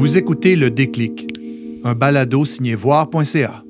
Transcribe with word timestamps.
Vous 0.00 0.16
écoutez 0.16 0.56
Le 0.56 0.70
Déclic, 0.70 1.30
un 1.84 1.94
balado 1.94 2.46
signé 2.46 2.74
voir.ca. 2.74 3.62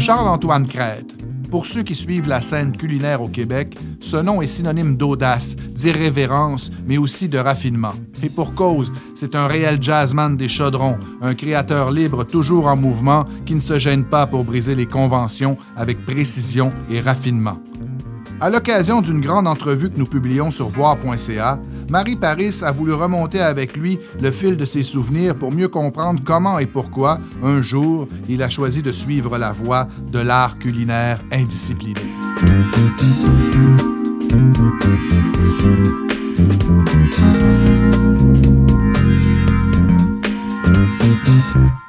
Charles-Antoine 0.00 0.66
Crête. 0.66 1.21
Pour 1.52 1.66
ceux 1.66 1.82
qui 1.82 1.94
suivent 1.94 2.28
la 2.28 2.40
scène 2.40 2.74
culinaire 2.74 3.20
au 3.20 3.28
Québec, 3.28 3.76
ce 4.00 4.16
nom 4.16 4.40
est 4.40 4.46
synonyme 4.46 4.96
d'audace, 4.96 5.54
d'irrévérence, 5.54 6.70
mais 6.88 6.96
aussi 6.96 7.28
de 7.28 7.36
raffinement. 7.36 7.92
Et 8.22 8.30
pour 8.30 8.54
cause, 8.54 8.90
c'est 9.14 9.34
un 9.34 9.46
réel 9.46 9.76
jazzman 9.78 10.34
des 10.34 10.48
chaudrons, 10.48 10.96
un 11.20 11.34
créateur 11.34 11.90
libre 11.90 12.24
toujours 12.24 12.68
en 12.68 12.76
mouvement 12.76 13.26
qui 13.44 13.54
ne 13.54 13.60
se 13.60 13.78
gêne 13.78 14.04
pas 14.04 14.26
pour 14.26 14.44
briser 14.44 14.74
les 14.74 14.86
conventions 14.86 15.58
avec 15.76 16.06
précision 16.06 16.72
et 16.90 17.00
raffinement. 17.00 17.58
À 18.40 18.48
l'occasion 18.48 19.02
d'une 19.02 19.20
grande 19.20 19.46
entrevue 19.46 19.90
que 19.90 19.98
nous 19.98 20.06
publions 20.06 20.50
sur 20.50 20.68
voir.ca, 20.68 21.60
Marie 21.92 22.16
Paris 22.16 22.62
a 22.62 22.72
voulu 22.72 22.94
remonter 22.94 23.40
avec 23.40 23.76
lui 23.76 24.00
le 24.18 24.30
fil 24.30 24.56
de 24.56 24.64
ses 24.64 24.82
souvenirs 24.82 25.36
pour 25.36 25.52
mieux 25.52 25.68
comprendre 25.68 26.22
comment 26.24 26.58
et 26.58 26.64
pourquoi, 26.64 27.18
un 27.42 27.60
jour, 27.60 28.08
il 28.30 28.42
a 28.42 28.48
choisi 28.48 28.80
de 28.80 28.90
suivre 28.90 29.36
la 29.36 29.52
voie 29.52 29.88
de 30.10 30.18
l'art 30.18 30.58
culinaire 30.58 31.18
indiscipliné. 31.30 32.00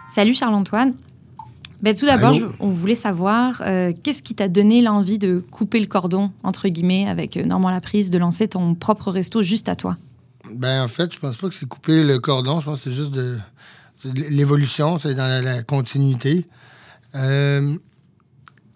Salut 0.09 0.33
Charles-Antoine. 0.33 0.95
Ben, 1.83 1.93
tout 1.93 2.05
d'abord, 2.05 2.33
on 2.61 2.69
voulait 2.69 2.95
savoir 2.95 3.61
euh, 3.65 3.91
qu'est-ce 4.03 4.23
qui 4.23 4.35
t'a 4.35 4.47
donné 4.47 4.81
l'envie 4.81 5.17
de 5.17 5.43
couper 5.51 5.81
le 5.81 5.85
cordon, 5.85 6.31
entre 6.41 6.69
guillemets, 6.69 7.09
avec 7.09 7.35
euh, 7.35 7.43
Normand 7.43 7.71
Laprise, 7.71 8.09
de 8.09 8.17
lancer 8.17 8.47
ton 8.47 8.73
propre 8.73 9.11
resto 9.11 9.43
juste 9.43 9.67
à 9.67 9.75
toi? 9.75 9.97
Ben, 10.49 10.81
en 10.81 10.87
fait, 10.87 11.13
je 11.13 11.19
pense 11.19 11.35
pas 11.35 11.49
que 11.49 11.53
c'est 11.53 11.67
couper 11.67 12.05
le 12.05 12.19
cordon. 12.19 12.61
Je 12.61 12.65
pense 12.67 12.81
que 12.81 12.89
c'est 12.89 12.95
juste 12.95 13.11
de, 13.11 13.37
l'évolution, 14.29 14.97
c'est 14.97 15.13
dans 15.13 15.27
la, 15.43 15.61
continuité. 15.63 16.45
Euh, 17.15 17.75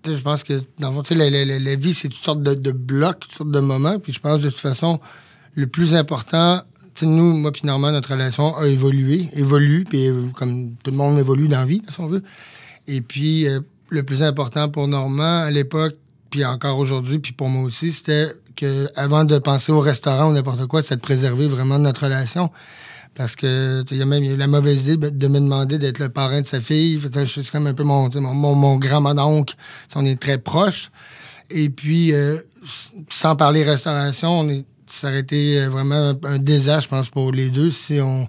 je 0.06 0.22
pense 0.22 0.44
que, 0.44 0.60
dans 0.78 0.92
le 0.92 1.02
fond, 1.02 1.16
la, 1.16 1.30
la, 1.30 1.76
vie, 1.76 1.94
c'est 1.94 2.10
toutes 2.10 2.20
sortes 2.20 2.44
de, 2.44 2.72
blocs, 2.74 3.22
toutes 3.22 3.32
sortes 3.32 3.52
de 3.52 3.60
moments. 3.62 4.00
Puis 4.00 4.12
je 4.12 4.20
pense, 4.20 4.42
de 4.42 4.50
toute 4.50 4.60
façon, 4.60 5.00
le 5.56 5.68
plus 5.68 5.96
important, 5.96 6.60
nous, 7.04 7.38
moi 7.38 7.54
puis 7.54 7.62
Normand, 7.64 7.94
notre 7.94 8.12
relation 8.12 8.58
a 8.58 8.68
évolué, 8.68 9.30
évolue, 9.34 9.86
puis 9.88 10.10
comme 10.36 10.76
tout 10.84 10.92
le 10.92 10.98
monde 10.98 11.18
évolue 11.18 11.48
dans 11.48 11.60
la 11.60 11.66
vie, 11.66 11.82
si 11.88 12.02
on 12.02 12.08
veut. 12.08 12.24
Et 12.88 13.02
puis, 13.02 13.48
euh, 13.48 13.60
le 13.90 14.04
plus 14.04 14.24
important 14.24 14.70
pour 14.70 14.88
Normand 14.88 15.42
à 15.42 15.52
l'époque, 15.52 15.96
puis 16.30 16.46
encore 16.46 16.78
aujourd'hui, 16.78 17.20
puis 17.20 17.34
pour 17.34 17.50
moi 17.50 17.64
aussi, 17.64 17.92
c'était 17.92 18.32
que 18.56 18.90
avant 18.96 19.24
de 19.24 19.38
penser 19.38 19.72
au 19.72 19.80
restaurant 19.80 20.30
ou 20.30 20.34
n'importe 20.34 20.66
quoi, 20.66 20.82
c'est 20.82 20.96
de 20.96 21.02
préserver 21.02 21.48
vraiment 21.48 21.80
notre 21.80 22.04
relation. 22.04 22.52
Parce 23.16 23.36
que 23.36 23.84
il 23.90 23.98
y 23.98 24.02
a 24.02 24.06
même 24.06 24.24
eu 24.24 24.36
la 24.36 24.48
mauvaise 24.48 24.88
idée 24.88 25.10
de 25.12 25.28
me 25.28 25.40
demander 25.40 25.80
d'être 25.80 26.00
le 26.00 26.10
parrain 26.10 26.42
de 26.42 26.48
sa 26.48 26.62
fille. 26.62 27.02
C'est 27.26 27.50
comme 27.52 27.68
un 27.68 27.74
peu 27.74 27.84
mon, 27.84 28.10
mon, 28.14 28.54
mon, 28.54 28.78
grand-mononcle. 28.78 29.56
On 29.96 30.06
est 30.06 30.22
très 30.22 30.38
proches. 30.38 30.92
Et 31.50 31.70
puis, 31.70 32.14
euh, 32.14 32.40
sans 33.10 33.36
parler 33.36 33.64
restauration, 33.64 34.42
on 34.42 34.50
est, 34.50 34.66
ça 34.88 35.08
aurait 35.08 35.22
été 35.22 35.66
vraiment 35.66 36.14
un, 36.24 36.38
désastre, 36.38 36.84
je 36.84 36.90
pense, 36.90 37.10
pour 37.10 37.32
les 37.32 37.50
deux 37.50 37.72
si 37.72 38.00
on, 38.02 38.28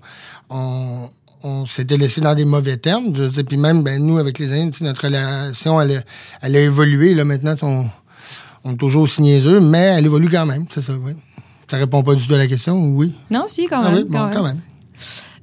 on, 0.48 1.10
on 1.42 1.66
s'était 1.66 1.96
laissé 1.96 2.20
dans 2.20 2.34
des 2.34 2.44
mauvais 2.44 2.76
termes. 2.76 3.14
Je 3.14 3.28
sais, 3.28 3.44
puis 3.44 3.56
même, 3.56 3.82
ben, 3.82 4.04
nous, 4.04 4.18
avec 4.18 4.38
les 4.38 4.52
Indes, 4.52 4.74
notre 4.80 5.04
relation, 5.04 5.80
elle, 5.80 6.04
elle 6.42 6.56
a 6.56 6.60
évolué. 6.60 7.14
Là, 7.14 7.24
maintenant, 7.24 7.54
on, 7.62 7.86
on 8.64 8.72
est 8.72 8.76
toujours 8.76 9.02
aussi 9.02 9.22
niaiseux, 9.22 9.60
mais 9.60 9.94
elle 9.96 10.06
évolue 10.06 10.28
quand 10.28 10.46
même. 10.46 10.66
C'est 10.68 10.82
ça, 10.82 10.94
oui. 10.94 11.12
Ça 11.70 11.76
répond 11.76 12.02
pas 12.02 12.14
du 12.14 12.26
tout 12.26 12.34
à 12.34 12.38
la 12.38 12.46
question, 12.46 12.82
oui? 12.90 13.12
Non, 13.30 13.44
si, 13.46 13.66
quand 13.66 13.82
ah 13.82 13.90
même. 13.90 14.08
quand, 14.08 14.42
même. 14.42 14.60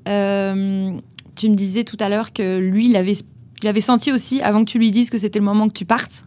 Euh, 0.08 1.00
tu 1.36 1.50
me 1.50 1.56
disais 1.56 1.84
tout 1.84 1.98
à 2.00 2.10
l'heure 2.10 2.34
que 2.34 2.58
lui, 2.58 2.90
il 2.90 2.96
avait, 2.96 3.16
il 3.62 3.68
avait 3.68 3.82
senti 3.82 4.12
aussi, 4.12 4.42
avant 4.42 4.66
que 4.66 4.72
tu 4.72 4.80
lui 4.80 4.92
dises 4.92 5.10
que 5.10 5.18
c'était 5.18 5.40
le 5.40 5.46
moment 5.46 5.68
que 5.68 5.74
tu 5.74 5.86
partes. 5.86 6.24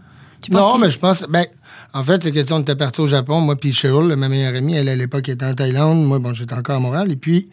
non, 0.51 0.79
mais 0.79 0.89
je 0.89 0.99
pense. 0.99 1.25
Ben, 1.29 1.47
en 1.95 2.03
fait, 2.03 2.23
c'est 2.23 2.33
question, 2.33 2.57
on 2.57 2.61
était 2.61 2.77
parti 2.77 3.01
au 3.01 3.07
Japon, 3.07 3.41
moi 3.41 3.57
puis 3.57 3.73
Cheryl, 3.73 4.15
ma 4.15 4.29
meilleure 4.29 4.55
amie, 4.55 4.75
elle, 4.75 4.89
à 4.89 4.97
l'époque, 4.97 5.29
était 5.29 5.45
en 5.45 5.55
Thaïlande. 5.55 6.05
Moi, 6.05 6.21
bon, 6.21 6.33
j'étais 6.33 6.55
encore 6.55 6.77
à 6.77 6.81
Montréal. 6.81 7.11
Et 7.11 7.17
puis, 7.17 7.49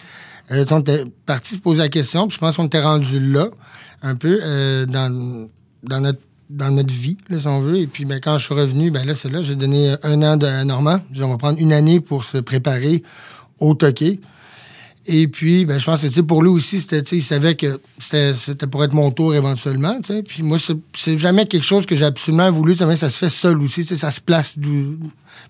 euh, 0.52 0.66
on 0.72 0.80
était 0.80 1.06
parti 1.26 1.56
se 1.56 1.60
poser 1.60 1.80
la 1.80 1.90
question, 1.90 2.28
puis 2.28 2.36
je 2.36 2.40
pense 2.40 2.58
qu'on 2.58 2.66
était 2.66 2.82
rendu 2.82 3.20
là, 3.20 3.50
un 4.02 4.16
peu, 4.16 4.40
euh, 4.44 4.86
dans, 4.86 5.48
dans, 5.84 6.00
notre, 6.00 6.20
dans 6.50 6.72
notre 6.72 6.94
vie, 6.94 7.18
là, 7.30 7.40
si 7.40 7.48
on 7.48 7.60
veut. 7.60 7.78
Et 7.78 7.88
puis, 7.88 8.06
ben, 8.06 8.20
quand 8.20 8.38
je 8.38 8.46
suis 8.46 8.54
revenu, 8.54 8.92
ben 8.92 9.06
là, 9.06 9.16
c'est 9.16 9.30
là, 9.30 9.42
j'ai 9.42 9.56
donné 9.56 9.96
un 10.04 10.22
an 10.22 10.38
de, 10.38 10.46
à 10.46 10.64
Normand. 10.64 11.00
On 11.20 11.30
va 11.30 11.38
prendre 11.38 11.60
une 11.60 11.74
année 11.74 12.00
pour 12.00 12.24
se 12.24 12.38
préparer 12.38 13.04
au 13.60 13.74
Toqué. 13.74 14.20
Et 15.08 15.28
puis, 15.28 15.66
ben, 15.66 15.80
je 15.80 15.86
pense 15.86 16.02
que 16.02 16.22
pour 16.22 16.42
lui 16.42 16.50
aussi, 16.50 16.82
c'était, 16.82 17.02
il 17.16 17.22
savait 17.22 17.56
que 17.56 17.80
c'était 18.00 18.66
pour 18.66 18.84
être 18.84 18.94
mon 18.94 19.12
tour 19.12 19.36
éventuellement. 19.36 20.00
Puis 20.28 20.42
moi, 20.42 20.58
c'est 20.96 21.18
jamais 21.18 21.46
quelque 21.46 21.64
chose 21.64 21.86
que 21.86 21.96
j'ai 21.96 22.06
absolument 22.06 22.50
voulu. 22.50 22.76
Ça, 22.76 22.96
se 22.98 23.08
fait 23.10 23.30
seul 23.30 23.62
aussi. 23.62 23.84
Ça 23.84 24.10
se 24.10 24.20
place. 24.20 24.58
Du... 24.58 24.98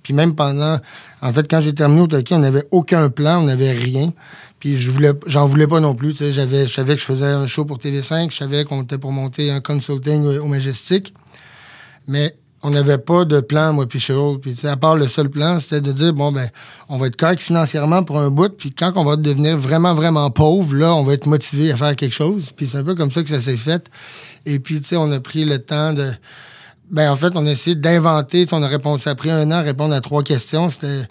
Puis 0.03 0.13
même 0.13 0.35
pendant. 0.35 0.79
En 1.21 1.31
fait, 1.31 1.49
quand 1.49 1.61
j'ai 1.61 1.73
terminé 1.73 2.01
au 2.01 2.07
Toki, 2.07 2.33
on 2.33 2.39
n'avait 2.39 2.67
aucun 2.71 3.09
plan, 3.09 3.41
on 3.41 3.45
n'avait 3.45 3.71
rien. 3.71 4.11
Puis 4.59 4.75
je 4.75 4.91
voulais, 4.91 5.11
j'en 5.27 5.45
voulais 5.45 5.67
pas 5.67 5.79
non 5.79 5.95
plus. 5.95 6.17
J'avais, 6.31 6.67
je 6.67 6.73
savais 6.73 6.95
que 6.95 7.01
je 7.01 7.05
faisais 7.05 7.25
un 7.25 7.45
show 7.45 7.65
pour 7.65 7.77
TV5, 7.77 8.31
je 8.31 8.37
savais 8.37 8.65
qu'on 8.65 8.83
était 8.83 8.97
pour 8.97 9.11
monter 9.11 9.51
un 9.51 9.61
consulting 9.61 10.23
au 10.37 10.47
Majestic. 10.47 11.13
Mais 12.07 12.35
on 12.65 12.71
n'avait 12.71 12.97
pas 12.97 13.25
de 13.25 13.41
plan, 13.41 13.73
moi 13.73 13.85
puis 13.85 13.99
Cheryl. 13.99 14.39
Puis, 14.39 14.65
à 14.65 14.75
part 14.75 14.95
le 14.95 15.07
seul 15.07 15.29
plan, 15.29 15.59
c'était 15.59 15.81
de 15.81 15.91
dire, 15.91 16.13
bon, 16.13 16.31
ben, 16.31 16.49
on 16.89 16.97
va 16.97 17.07
être 17.07 17.15
correct 17.15 17.39
financièrement 17.39 18.03
pour 18.03 18.17
un 18.17 18.31
bout, 18.31 18.49
puis 18.49 18.71
quand 18.71 18.93
on 18.95 19.05
va 19.05 19.17
devenir 19.17 19.55
vraiment, 19.55 19.93
vraiment 19.93 20.31
pauvre, 20.31 20.73
là, 20.73 20.95
on 20.95 21.03
va 21.03 21.13
être 21.13 21.27
motivé 21.27 21.71
à 21.71 21.77
faire 21.77 21.95
quelque 21.95 22.15
chose. 22.15 22.51
Puis 22.51 22.65
c'est 22.67 22.79
un 22.79 22.83
peu 22.83 22.95
comme 22.95 23.11
ça 23.11 23.21
que 23.21 23.29
ça 23.29 23.39
s'est 23.39 23.57
fait. 23.57 23.87
Et 24.47 24.57
puis, 24.57 24.81
tu 24.81 24.87
sais, 24.87 24.97
on 24.97 25.11
a 25.11 25.19
pris 25.19 25.45
le 25.45 25.59
temps 25.59 25.93
de... 25.93 26.11
Ben, 26.89 27.11
en 27.11 27.15
fait, 27.15 27.33
on 27.35 27.45
a 27.45 27.51
essayé 27.51 27.75
d'inventer. 27.75 28.47
On 28.51 28.63
a 28.63 28.67
répondu, 28.67 29.01
ça 29.01 29.11
a 29.11 29.15
pris 29.15 29.29
un 29.29 29.51
an 29.51 29.55
à 29.57 29.61
répondre 29.61 29.93
à 29.93 30.01
trois 30.01 30.23
questions. 30.23 30.69
C'était 30.69 31.07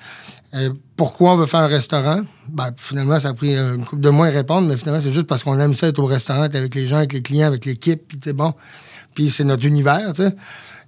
euh, 0.54 0.70
pourquoi 0.96 1.32
on 1.32 1.36
veut 1.36 1.46
faire 1.46 1.60
un 1.60 1.66
restaurant? 1.66 2.22
Ben, 2.48 2.70
finalement, 2.76 3.18
ça 3.18 3.30
a 3.30 3.34
pris 3.34 3.56
une 3.56 3.84
couple 3.84 4.02
de 4.02 4.10
mois 4.10 4.28
à 4.28 4.30
répondre, 4.30 4.68
mais 4.68 4.76
finalement, 4.76 5.00
c'est 5.02 5.12
juste 5.12 5.26
parce 5.26 5.42
qu'on 5.42 5.58
aime 5.58 5.74
ça 5.74 5.88
être 5.88 5.98
au 5.98 6.06
restaurant, 6.06 6.44
être 6.44 6.54
avec 6.54 6.74
les 6.74 6.86
gens, 6.86 6.96
avec 6.98 7.12
les 7.12 7.22
clients, 7.22 7.48
avec 7.48 7.64
l'équipe, 7.64 8.02
puis 8.06 8.32
bon. 8.32 8.54
Puis 9.14 9.30
c'est 9.30 9.44
notre 9.44 9.66
univers, 9.66 10.12
tu 10.14 10.22
sais. 10.22 10.34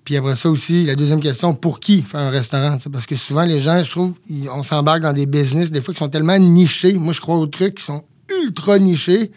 Puis 0.04 0.16
après 0.16 0.36
ça 0.36 0.48
aussi, 0.50 0.84
la 0.84 0.94
deuxième 0.94 1.20
question, 1.20 1.52
pour 1.52 1.80
qui 1.80 2.02
faire 2.02 2.20
un 2.20 2.30
restaurant? 2.30 2.78
Parce 2.92 3.06
que 3.06 3.16
souvent, 3.16 3.44
les 3.44 3.60
gens, 3.60 3.82
je 3.82 3.90
trouve, 3.90 4.12
on 4.54 4.62
s'embarque 4.62 5.02
dans 5.02 5.12
des 5.12 5.26
business, 5.26 5.72
des 5.72 5.80
fois, 5.80 5.92
qui 5.92 5.98
sont 5.98 6.08
tellement 6.08 6.38
nichés. 6.38 6.92
Moi, 6.92 7.12
je 7.12 7.20
crois 7.20 7.36
aux 7.36 7.48
trucs 7.48 7.76
qui 7.76 7.84
sont 7.84 8.04
ultra 8.44 8.78
nichés 8.78 9.32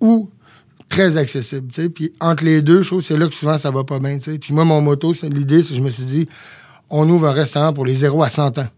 ou 0.00 0.30
très 0.88 1.18
accessibles. 1.18 1.90
Puis 1.90 2.12
entre 2.18 2.44
les 2.44 2.62
deux, 2.62 2.80
je 2.80 2.86
trouve 2.88 3.02
c'est 3.02 3.18
là 3.18 3.28
que 3.28 3.34
souvent, 3.34 3.58
ça 3.58 3.70
va 3.70 3.84
pas 3.84 3.98
bien. 3.98 4.16
Puis 4.18 4.54
moi, 4.54 4.64
mon 4.64 4.80
moto, 4.80 5.12
l'idée, 5.24 5.62
c'est 5.62 5.70
que 5.70 5.76
je 5.76 5.82
me 5.82 5.90
suis 5.90 6.04
dit, 6.04 6.28
on 6.88 7.06
ouvre 7.10 7.28
un 7.28 7.32
restaurant 7.32 7.74
pour 7.74 7.84
les 7.84 7.96
0 7.96 8.22
à 8.22 8.30
100 8.30 8.58
ans. 8.58 8.68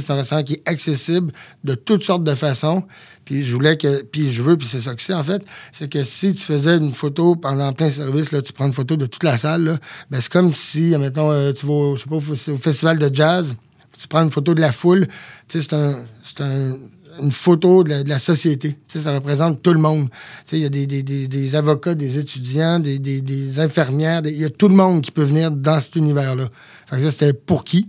C'est 0.00 0.10
un 0.12 0.16
restaurant 0.16 0.42
qui 0.42 0.54
est 0.54 0.62
accessible 0.66 1.32
de 1.64 1.74
toutes 1.74 2.02
sortes 2.02 2.24
de 2.24 2.34
façons. 2.34 2.84
Puis 3.24 3.44
je 3.44 3.54
voulais 3.54 3.76
que. 3.76 4.02
Puis 4.02 4.32
je 4.32 4.42
veux, 4.42 4.56
puis 4.56 4.66
c'est 4.66 4.80
ça 4.80 4.94
que 4.94 5.02
c'est, 5.02 5.14
en 5.14 5.22
fait. 5.22 5.44
C'est 5.72 5.90
que 5.90 6.02
si 6.02 6.34
tu 6.34 6.42
faisais 6.42 6.76
une 6.76 6.92
photo 6.92 7.36
pendant 7.36 7.72
plein 7.72 7.90
service, 7.90 8.32
là, 8.32 8.42
tu 8.42 8.52
prends 8.52 8.66
une 8.66 8.72
photo 8.72 8.96
de 8.96 9.06
toute 9.06 9.22
la 9.22 9.36
salle, 9.38 9.64
là, 9.64 9.78
ben 10.10 10.20
c'est 10.20 10.32
comme 10.32 10.52
si, 10.52 10.96
mettons, 10.98 11.30
euh, 11.30 11.52
tu 11.52 11.66
vas, 11.66 11.94
je 11.96 12.02
sais 12.02 12.08
pas, 12.08 12.52
au 12.52 12.56
festival 12.58 12.98
de 12.98 13.14
jazz, 13.14 13.54
tu 13.98 14.08
prends 14.08 14.22
une 14.22 14.30
photo 14.30 14.54
de 14.54 14.60
la 14.60 14.72
foule. 14.72 15.06
Tu 15.48 15.60
sais, 15.60 15.66
c'est 15.68 15.74
un, 15.74 15.96
c'est 16.24 16.42
un 16.42 16.76
une 17.20 17.32
photo 17.32 17.84
de 17.84 18.08
la, 18.08 18.18
société. 18.18 18.76
Ça 18.88 19.12
représente 19.12 19.62
tout 19.62 19.72
le 19.72 19.78
monde. 19.78 20.08
Il 20.52 20.58
y 20.58 20.64
a 20.64 20.68
des, 20.68 20.86
des, 20.86 21.02
des, 21.02 21.54
avocats, 21.54 21.94
des 21.94 22.18
étudiants, 22.18 22.78
des, 22.78 22.98
des 22.98 23.60
infirmières, 23.60 24.22
il 24.24 24.40
y 24.40 24.44
a 24.44 24.50
tout 24.50 24.68
le 24.68 24.74
monde 24.74 25.02
qui 25.02 25.10
peut 25.10 25.22
venir 25.22 25.50
dans 25.50 25.80
cet 25.80 25.96
univers-là. 25.96 26.48
Fait 26.86 26.96
que 26.96 27.02
ça, 27.02 27.10
c'était 27.10 27.32
pour 27.32 27.64
qui? 27.64 27.88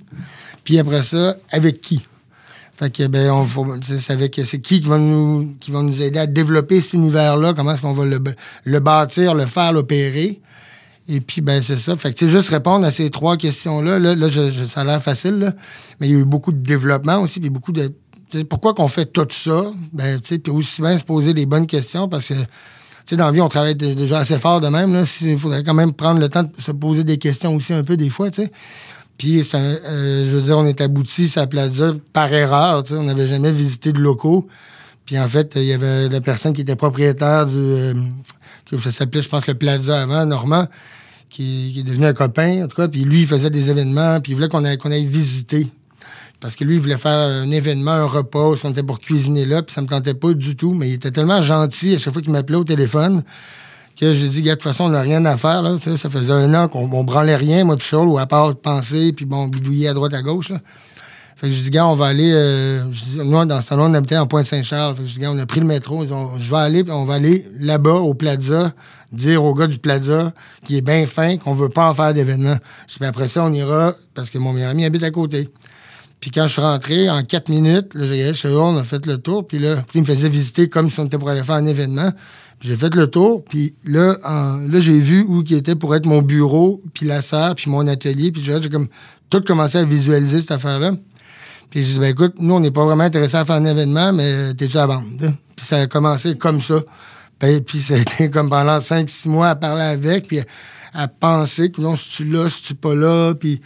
Puis 0.63 0.80
après 0.80 1.01
ça, 1.01 1.36
avec 1.51 1.81
qui? 1.81 2.01
Fait 2.75 2.92
que, 2.92 3.06
ben, 3.07 3.30
on, 3.31 3.48
c'est 3.81 4.12
avec, 4.12 4.42
c'est 4.44 4.60
qui 4.60 4.81
qui 4.81 4.88
va 4.88 4.98
nous, 4.98 6.01
aider 6.01 6.19
à 6.19 6.25
développer 6.25 6.81
cet 6.81 6.94
univers-là? 6.94 7.54
Comment 7.54 7.74
est-ce 7.74 7.81
qu'on 7.81 7.94
va 7.94 8.06
le, 8.06 8.80
bâtir, 8.80 9.36
le 9.36 9.45
faire, 9.45 9.74
l'opérer? 9.74 10.42
Et 11.07 11.21
puis, 11.21 11.42
ben, 11.42 11.62
c'est 11.62 11.77
ça. 11.77 11.95
Fait 11.98 12.13
que, 12.13 12.18
tu 12.18 12.25
sais, 12.25 12.31
juste 12.31 12.50
répondre 12.50 12.86
à 12.86 12.92
ces 12.92 13.10
trois 13.12 13.38
questions-là, 13.38 14.00
là, 14.00 14.15
là 14.15 14.27
ça 14.68 14.81
a 14.81 14.83
l'air 14.83 15.04
facile. 15.04 15.54
Mais 16.00 16.07
il 16.07 16.13
y 16.13 16.15
a 16.15 16.19
eu 16.19 16.25
beaucoup 16.25 16.51
de 16.51 16.57
développement 16.57 17.19
aussi, 17.19 17.39
puis 17.39 17.50
beaucoup 17.50 17.74
de, 17.74 17.94
pourquoi 18.44 18.74
qu'on 18.74 18.88
fait 18.88 19.06
tout 19.06 19.27
ça? 19.30 19.71
Ben, 19.92 20.19
tu 20.19 20.27
sais, 20.27 20.38
puis 20.39 20.51
aussi 20.51 20.81
bien 20.81 20.98
se 20.98 21.04
poser 21.04 21.33
les 21.33 21.45
bonnes 21.45 21.68
questions 21.68 22.10
parce 22.10 22.27
que, 22.27 22.33
tu 22.33 22.39
sais, 23.06 23.15
dans 23.15 23.25
la 23.25 23.31
vie, 23.31 23.42
on 23.42 23.50
travaille 23.50 23.75
déjà 23.75 24.19
assez 24.19 24.39
fort 24.39 24.62
de 24.62 24.69
même, 24.69 24.94
là. 24.94 25.04
Il 25.21 25.38
faudrait 25.38 25.63
quand 25.63 25.74
même 25.74 25.94
prendre 25.94 26.19
le 26.19 26.30
temps 26.30 26.44
de 26.44 26.50
se 26.57 26.71
poser 26.71 27.04
des 27.04 27.18
questions 27.18 27.56
aussi 27.56 27.74
un 27.74 27.83
peu 27.83 27.98
des 27.98 28.10
fois, 28.10 28.31
tu 28.31 28.44
sais. 28.44 28.51
Puis, 29.18 29.39
euh, 29.54 30.25
je 30.30 30.36
veux 30.36 30.42
dire, 30.42 30.57
on 30.57 30.65
est 30.65 30.81
abouti 30.81 31.31
à 31.36 31.48
Plaza 31.48 31.94
par 32.13 32.33
erreur. 32.33 32.83
On 32.92 33.04
n'avait 33.04 33.27
jamais 33.27 33.51
visité 33.51 33.92
de 33.92 34.00
locaux. 34.00 34.48
Puis, 35.06 35.19
en 35.19 35.27
fait, 35.27 35.54
il 35.56 35.65
y 35.65 35.74
avait 35.74 36.10
la 36.10 36.21
personne 36.21 36.54
qui 36.54 36.62
était 36.62 36.75
propriétaire 36.75 37.45
du. 37.45 37.57
Euh, 37.57 37.94
ça 38.81 38.92
s'appelait, 38.92 39.21
je 39.21 39.30
pense, 39.30 39.45
le 39.48 39.54
Plaza 39.54 40.01
avant, 40.01 40.25
Normand. 40.25 40.68
qui, 41.30 41.80
est 41.80 41.83
devenu 41.83 42.07
un 42.07 42.13
copain, 42.13 42.63
en 42.63 42.68
tout 42.68 42.77
cas. 42.77 42.88
Puis 42.88 43.04
lui, 43.04 43.21
il 43.21 43.27
faisait 43.27 43.50
des 43.51 43.69
événements, 43.69 44.19
puis 44.19 44.31
il 44.31 44.36
voulait 44.36 44.50
qu'on 44.50 44.65
aille, 44.65 44.77
qu'on 44.77 44.92
aille 44.92 45.06
visiter. 45.06 45.68
Parce 46.39 46.56
que 46.56 46.63
lui, 46.63 46.75
il 46.75 46.81
voulait 46.81 46.98
faire 46.98 47.19
un 47.19 47.50
événement, 47.51 47.92
un 47.92 48.06
repas, 48.06 48.56
on 48.63 48.71
était 48.71 48.83
pour 48.83 49.00
cuisiner 49.00 49.45
là, 49.45 49.63
puis 49.63 49.74
ça 49.74 49.81
me 49.81 49.88
tentait 49.88 50.13
pas 50.13 50.33
du 50.33 50.56
tout. 50.56 50.74
Mais 50.74 50.89
il 50.89 50.94
était 50.95 51.12
tellement 51.12 51.42
gentil 51.42 51.95
à 51.95 52.00
chaque 52.00 52.13
fois 52.13 52.21
qu'il 52.21 52.31
m'appelait 52.31 52.57
au 52.57 52.63
téléphone 52.63 53.24
que 54.00 54.13
j'ai 54.13 54.28
dit, 54.28 54.42
de 54.42 54.51
toute 54.51 54.63
façon, 54.63 54.86
on 54.86 54.90
n'a 54.90 55.01
rien 55.01 55.24
à 55.25 55.38
faire. 55.38 55.62
Là. 55.62 55.78
Ça 55.80 56.10
faisait 56.10 56.31
un 56.31 56.54
an 56.54 56.68
qu'on 56.68 56.92
on 56.92 57.04
branlait 57.04 57.36
rien, 57.36 57.63
moi, 57.63 57.78
puis 57.78 57.86
Charles, 57.86 58.07
ou 58.07 58.18
à 58.18 58.25
part 58.25 58.56
penser, 58.56 59.13
puis 59.13 59.25
bon, 59.25 59.48
bidouiller 59.48 59.90
à 59.90 59.94
droite, 59.94 60.13
à 60.13 60.22
gauche. 60.22 60.51
Fait 61.36 61.50
que 61.50 61.56
je 61.56 61.62
dis, 61.62 61.72
gars, 61.72 61.88
on 61.88 61.95
va 61.95 62.06
aller. 62.07 62.31
Euh, 62.34 62.84
nous, 63.18 63.45
dans 63.45 63.60
ce 63.60 63.69
temps-là, 63.69 63.84
on 63.84 63.94
habitait 63.94 64.18
en 64.18 64.28
Pointe-Saint-Charles. 64.28 64.95
Fait 64.95 65.04
que 65.04 65.10
je 65.10 65.13
dis, 65.16 65.19
gars, 65.19 65.31
on 65.31 65.40
a 65.40 65.45
pris 65.45 65.60
le 65.60 65.66
métro. 65.66 66.04
Ils 66.04 66.10
je 66.38 66.50
vais 66.50 66.57
aller, 66.57 66.86
on 66.90 67.04
va 67.04 67.16
aller 67.16 67.45
là-bas, 67.60 67.95
au 67.95 68.13
Plaza, 68.13 68.72
dire 69.12 69.44
au 69.44 69.54
gars 69.54 69.68
du 69.68 69.78
Plaza, 69.78 70.34
qui 70.66 70.78
est 70.78 70.81
bien 70.81 71.06
fin, 71.06 71.38
qu'on 71.38 71.54
veut 71.54 71.69
pas 71.69 71.89
en 71.89 71.94
faire 71.94 72.13
d'événement. 72.13 72.57
Je 72.88 73.04
après 73.04 73.28
ça, 73.28 73.44
on 73.44 73.51
ira, 73.51 73.94
parce 74.13 74.30
que 74.30 74.38
mon 74.38 74.54
meilleur 74.54 74.72
ami 74.72 74.86
habite 74.86 75.04
à 75.04 75.12
côté. 75.12 75.50
Puis 76.24 76.31
quand 76.31 76.48
je 76.48 76.54
suis 76.54 76.62
rentré, 76.62 77.10
en 77.10 77.22
quatre 77.24 77.50
minutes, 77.50 77.94
là, 77.96 78.07
j'ai 78.07 78.34
chez 78.34 78.48
eux, 78.48 78.57
on 78.57 78.78
a 78.78 78.84
fait 78.84 79.06
le 79.06 79.18
tour. 79.18 79.46
Puis 79.46 79.60
là, 79.60 79.84
il 79.94 80.00
me 80.00 80.06
faisait 80.06 80.30
visiter 80.30 80.69
comme 80.69 80.89
si 80.89 80.98
on 81.01 81.06
était 81.06 81.18
pour 81.18 81.30
aller 81.30 81.44
faire 81.44 81.56
un 81.56 81.66
événement. 81.66 82.12
J'ai 82.63 82.77
fait 82.77 82.95
le 82.95 83.07
tour, 83.07 83.44
puis 83.44 83.75
là, 83.83 84.15
là 84.24 84.80
j'ai 84.80 85.00
vu 85.00 85.25
où 85.27 85.44
qui 85.44 85.54
était 85.56 85.75
pour 85.75 85.95
être 85.95 86.06
mon 86.06 86.21
bureau, 86.21 86.81
puis 86.94 87.06
la 87.06 87.21
salle, 87.21 87.56
puis 87.56 87.69
mon 87.69 87.86
atelier. 87.88 88.31
Puis 88.31 88.42
j'ai 88.42 88.69
comme 88.69 88.88
tout 89.30 89.42
commencé 89.42 89.80
à 89.80 89.83
visualiser 89.83 90.42
cette 90.42 90.51
affaire-là. 90.51 90.94
Puis 91.69 91.83
j'ai 91.83 91.94
dit, 91.94 92.00
ben 92.00 92.12
écoute, 92.12 92.36
nous, 92.39 92.54
on 92.54 92.60
n'est 92.60 92.71
pas 92.71 92.86
vraiment 92.86 93.04
intéressé 93.04 93.36
à 93.36 93.44
faire 93.44 93.56
un 93.56 93.65
événement, 93.65 94.13
mais 94.13 94.54
t'es-tu 94.54 94.77
à 94.77 94.86
vendre? 94.86 95.07
Puis 95.56 95.65
ça 95.65 95.77
a 95.81 95.88
commencé 95.88 96.38
comme 96.38 96.62
ça. 96.62 96.75
Puis, 97.39 97.62
puis 97.62 97.80
ça 97.80 97.95
a 97.95 97.98
été 97.98 98.30
comme 98.31 98.50
pendant 98.50 98.77
5-6 98.77 99.27
mois 99.27 99.50
à 99.50 99.56
parler 99.56 99.81
avec, 99.81 100.27
puis 100.27 100.39
à, 100.94 101.07
penser 101.07 101.71
que 101.71 101.81
non, 101.81 101.98
si 101.98 102.10
tu 102.18 102.25
là, 102.25 102.48
si 102.50 102.62
tu 102.62 102.75
pas 102.75 102.95
là, 102.95 103.33
puis 103.33 103.60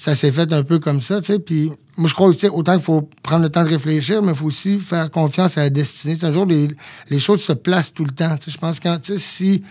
ça 0.00 0.14
s'est 0.14 0.32
fait 0.32 0.50
un 0.50 0.62
peu 0.62 0.78
comme 0.78 1.02
ça, 1.02 1.20
tu 1.20 1.26
sais. 1.26 1.38
Puis 1.38 1.70
moi, 1.98 2.08
je 2.08 2.14
crois 2.14 2.28
aussi, 2.28 2.48
autant 2.48 2.72
qu'il 2.72 2.84
faut 2.84 3.10
prendre 3.22 3.42
le 3.42 3.50
temps 3.50 3.64
de 3.64 3.68
réfléchir, 3.68 4.22
mais 4.22 4.32
il 4.32 4.34
faut 4.34 4.46
aussi 4.46 4.80
faire 4.80 5.10
confiance 5.10 5.58
à 5.58 5.64
la 5.64 5.70
destinée. 5.70 6.16
C'est 6.18 6.24
un 6.24 6.32
jour, 6.32 6.46
les, 6.46 6.68
les, 7.10 7.18
choses 7.18 7.42
se 7.42 7.52
placent 7.52 7.92
tout 7.92 8.06
le 8.06 8.10
temps. 8.10 8.34
Je 8.46 8.56
pense 8.56 8.80
que 8.80 8.88
si, 9.18 9.62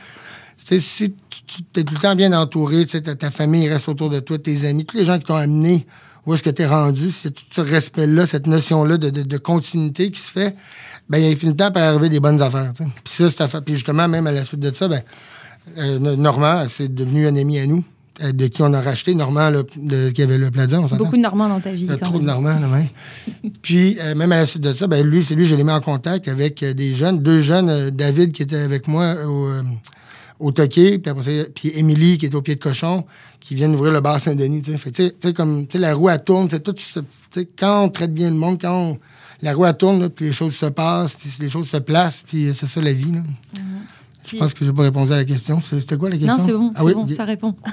si 0.56 1.16
tu 1.48 1.80
es 1.80 1.84
tout 1.84 1.96
le 1.96 2.00
temps 2.00 2.16
bien 2.16 2.32
entouré, 2.32 2.86
ta, 2.86 3.16
ta, 3.16 3.32
famille 3.32 3.68
reste 3.68 3.90
autour 3.90 4.12
de 4.12 4.20
toi, 4.20 4.38
tes 4.38 4.68
amis, 4.68 4.86
tous 4.86 4.98
les 4.98 5.06
gens 5.06 5.18
qui 5.18 5.26
t'ont 5.26 5.36
amené 5.36 5.88
où 6.28 6.36
est-ce 6.36 6.44
que 6.44 6.52
tu 6.52 6.62
es 6.62 6.68
rendu, 6.68 7.10
c'est 7.10 7.32
tout 7.32 7.46
ce 7.50 7.62
respect-là, 7.62 8.28
cette 8.28 8.46
notion-là 8.46 8.98
de, 8.98 9.10
de, 9.10 9.24
de, 9.24 9.38
continuité 9.40 10.12
qui 10.12 10.22
se 10.22 10.30
fait, 10.30 10.56
ben 11.10 11.18
il 11.18 11.36
finit 11.38 11.54
le 11.54 11.58
temps 11.58 11.72
par 11.72 11.82
arriver 11.82 12.10
des 12.10 12.20
bonnes 12.20 12.40
affaires. 12.40 12.74
Puis 12.76 12.86
ça, 13.06 13.32
c'est 13.32 13.62
Puis 13.62 13.74
justement, 13.74 14.08
même 14.08 14.28
à 14.28 14.32
la 14.32 14.46
suite 14.46 14.60
de 14.60 14.72
ça, 14.72 14.88
ben, 14.88 15.02
euh, 15.80 15.98
Normand, 15.98 16.68
c'est 16.70 16.94
devenu 16.94 17.28
un 17.28 17.36
ami 17.36 17.58
à 17.58 17.66
nous 17.66 17.84
de 18.22 18.48
qui 18.48 18.62
on 18.62 18.74
a 18.74 18.82
racheté, 18.82 19.16
Normand, 19.16 19.52
de, 19.52 20.10
qui 20.10 20.22
avait 20.22 20.38
le 20.38 20.48
on 20.48 20.96
Beaucoup 20.98 21.18
de 21.18 21.22
Normands 21.22 21.50
dans 21.50 21.60
ta 21.60 21.72
vie. 21.72 21.86
Y 21.86 21.92
a 21.92 21.98
trop 21.98 22.20
de 22.20 22.26
Normands, 22.26 22.60
ouais. 22.72 22.92
Puis, 23.62 23.98
euh, 24.00 24.16
même 24.16 24.32
à 24.32 24.38
la 24.38 24.46
suite 24.46 24.64
de 24.64 24.74
ça, 24.74 24.88
ben, 24.88 25.06
lui, 25.06 25.24
c'est 25.24 25.36
lui, 25.36 25.46
je 25.46 25.56
l'ai 25.56 25.64
mis 25.64 25.72
en 25.72 25.82
contact 25.82 26.28
avec 26.28 26.64
des 26.64 26.94
jeunes, 26.94 27.20
deux 27.20 27.42
jeunes, 27.42 27.90
David 27.92 28.32
qui 28.32 28.44
était 28.44 28.58
avec 28.58 28.88
moi 28.88 29.16
au, 29.26 29.50
au 30.40 30.52
Toqué, 30.52 31.00
puis 31.00 31.12
après 31.12 31.50
puis 31.54 31.72
Émilie 31.76 32.18
qui 32.18 32.26
est 32.26 32.36
au 32.36 32.42
pied 32.42 32.56
de 32.56 32.60
cochon, 32.60 33.06
qui 33.40 33.56
vient 33.56 33.70
d'ouvrir 33.70 33.92
le 33.92 34.02
bar 34.02 34.20
Saint-Denis. 34.20 34.62
Tu 34.62 34.78
sais, 34.78 35.34
comme 35.34 35.66
la 35.74 35.94
roue 35.94 36.10
elle 36.10 36.24
tourne, 36.24 36.48
tout 36.48 36.76
quand 37.58 37.84
on 37.84 37.90
traite 37.90 38.14
bien 38.14 38.30
le 38.30 38.36
monde, 38.36 38.60
quand 38.60 38.98
la 39.42 39.54
roue 39.54 39.66
elle 39.66 39.78
tourne, 39.78 40.10
puis 40.10 40.28
les 40.28 40.32
choses 40.32 40.56
se 40.56 40.66
passent, 40.68 41.14
puis 41.14 41.30
les 41.40 41.50
choses 41.50 41.70
se 41.70 41.78
placent, 41.78 42.24
puis 42.26 42.52
c'est 42.54 42.68
ça 42.68 42.82
la 42.82 42.94
vie. 42.94 43.12
Là. 43.12 43.22
Je 44.32 44.38
pense 44.38 44.54
que 44.54 44.66
je 44.66 44.70
n'ai 44.70 44.76
pas 44.76 44.84
répondu 44.84 45.12
à 45.12 45.18
la 45.18 45.26
question. 45.26 45.60
C'était 45.62 45.98
quoi 45.98 46.10
la 46.10 46.18
question? 46.18 46.38
Non, 46.38 46.46
c'est 46.46 46.54
bon, 46.54 46.72
ah, 46.76 46.84
oui? 46.84 46.94
bon 46.94 47.08
ça 47.10 47.26
répond. 47.26 47.56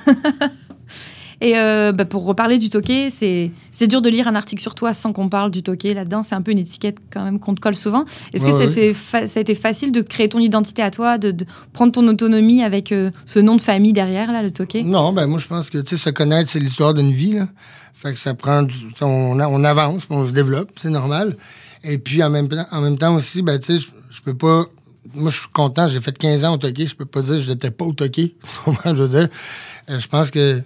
Et 1.41 1.59
euh, 1.59 1.93
bah, 1.93 2.07
pour 2.07 2.25
reparler 2.25 2.59
du 2.59 2.71
toqué, 2.71 3.11
c'est 3.11 3.87
dur 3.87 4.01
de 4.01 4.09
lire 4.09 4.27
un 4.27 4.35
article 4.35 4.63
sur 4.63 4.75
toi 4.75 4.95
sans 4.95 5.13
qu'on 5.13 5.29
parle 5.29 5.51
du 5.51 5.63
toqué 5.63 5.93
là-dedans. 5.93 6.23
C'est 6.23 6.35
un 6.35 6.43
peu 6.43 6.51
une 6.51 6.59
étiquette 6.59 6.97
quand 7.11 7.25
même 7.25 7.39
qu'on 7.39 7.55
te 7.55 7.61
colle 7.61 7.77
souvent. 7.77 8.05
Est-ce 8.33 8.47
que 8.47 9.27
ça 9.27 9.39
a 9.39 9.41
été 9.41 9.55
facile 9.55 9.93
de 9.93 10.01
créer 10.01 10.29
ton 10.29 10.39
identité 10.39 10.83
à 10.83 10.91
toi, 10.91 11.19
de, 11.19 11.35
prendre 11.73 11.93
ton 11.93 12.07
autonomie 12.09 12.63
avec 12.63 12.91
euh, 12.93 13.11
ce 13.27 13.39
nom 13.39 13.57
de 13.57 13.61
famille 13.61 13.93
derrière, 13.93 14.33
là, 14.33 14.43
le 14.43 14.51
toqué? 14.51 14.83
Non, 14.83 15.13
ben 15.13 15.27
moi 15.27 15.39
je 15.39 15.47
pense 15.47 15.69
que 15.69 15.85
se 15.85 16.11
connaître, 16.11 16.51
c'est 16.51 16.59
l'histoire 16.59 16.95
d'une 16.95 17.13
vie. 17.13 17.33
Là. 17.33 17.49
Fait 17.93 18.13
que 18.13 18.19
ça 18.19 18.35
prend 18.35 18.63
du, 18.63 18.75
on, 19.03 19.39
on 19.39 19.65
avance, 19.65 20.07
on 20.11 20.27
se 20.27 20.33
développe, 20.33 20.71
c'est 20.77 20.91
normal. 20.91 21.37
Et 21.85 21.99
puis 21.99 22.23
en 22.23 22.31
même, 22.31 22.49
en 22.71 22.81
même 22.81 22.99
temps 22.99 23.15
aussi, 23.15 23.43
ben, 23.43 23.61
je 23.63 24.21
peux 24.23 24.35
pas 24.35 24.67
moi, 25.15 25.31
je 25.31 25.41
suis 25.41 25.49
content. 25.53 25.89
J'ai 25.89 26.01
fait 26.01 26.17
15 26.17 26.45
ans 26.45 26.55
au 26.55 26.59
toqué. 26.59 26.87
Je 26.87 26.97
peux 26.97 27.05
pas 27.05 27.23
dire 27.23 27.35
que 27.35 27.41
je 27.41 27.53
n'étais 27.53 27.71
pas 27.71 27.85
au 27.85 27.93
toqué. 27.95 28.37
je 28.85 28.93
veux 28.93 29.21
dire, 29.21 29.29
euh, 29.91 29.99
je 29.99 30.09
pense 30.09 30.31
que 30.31 30.63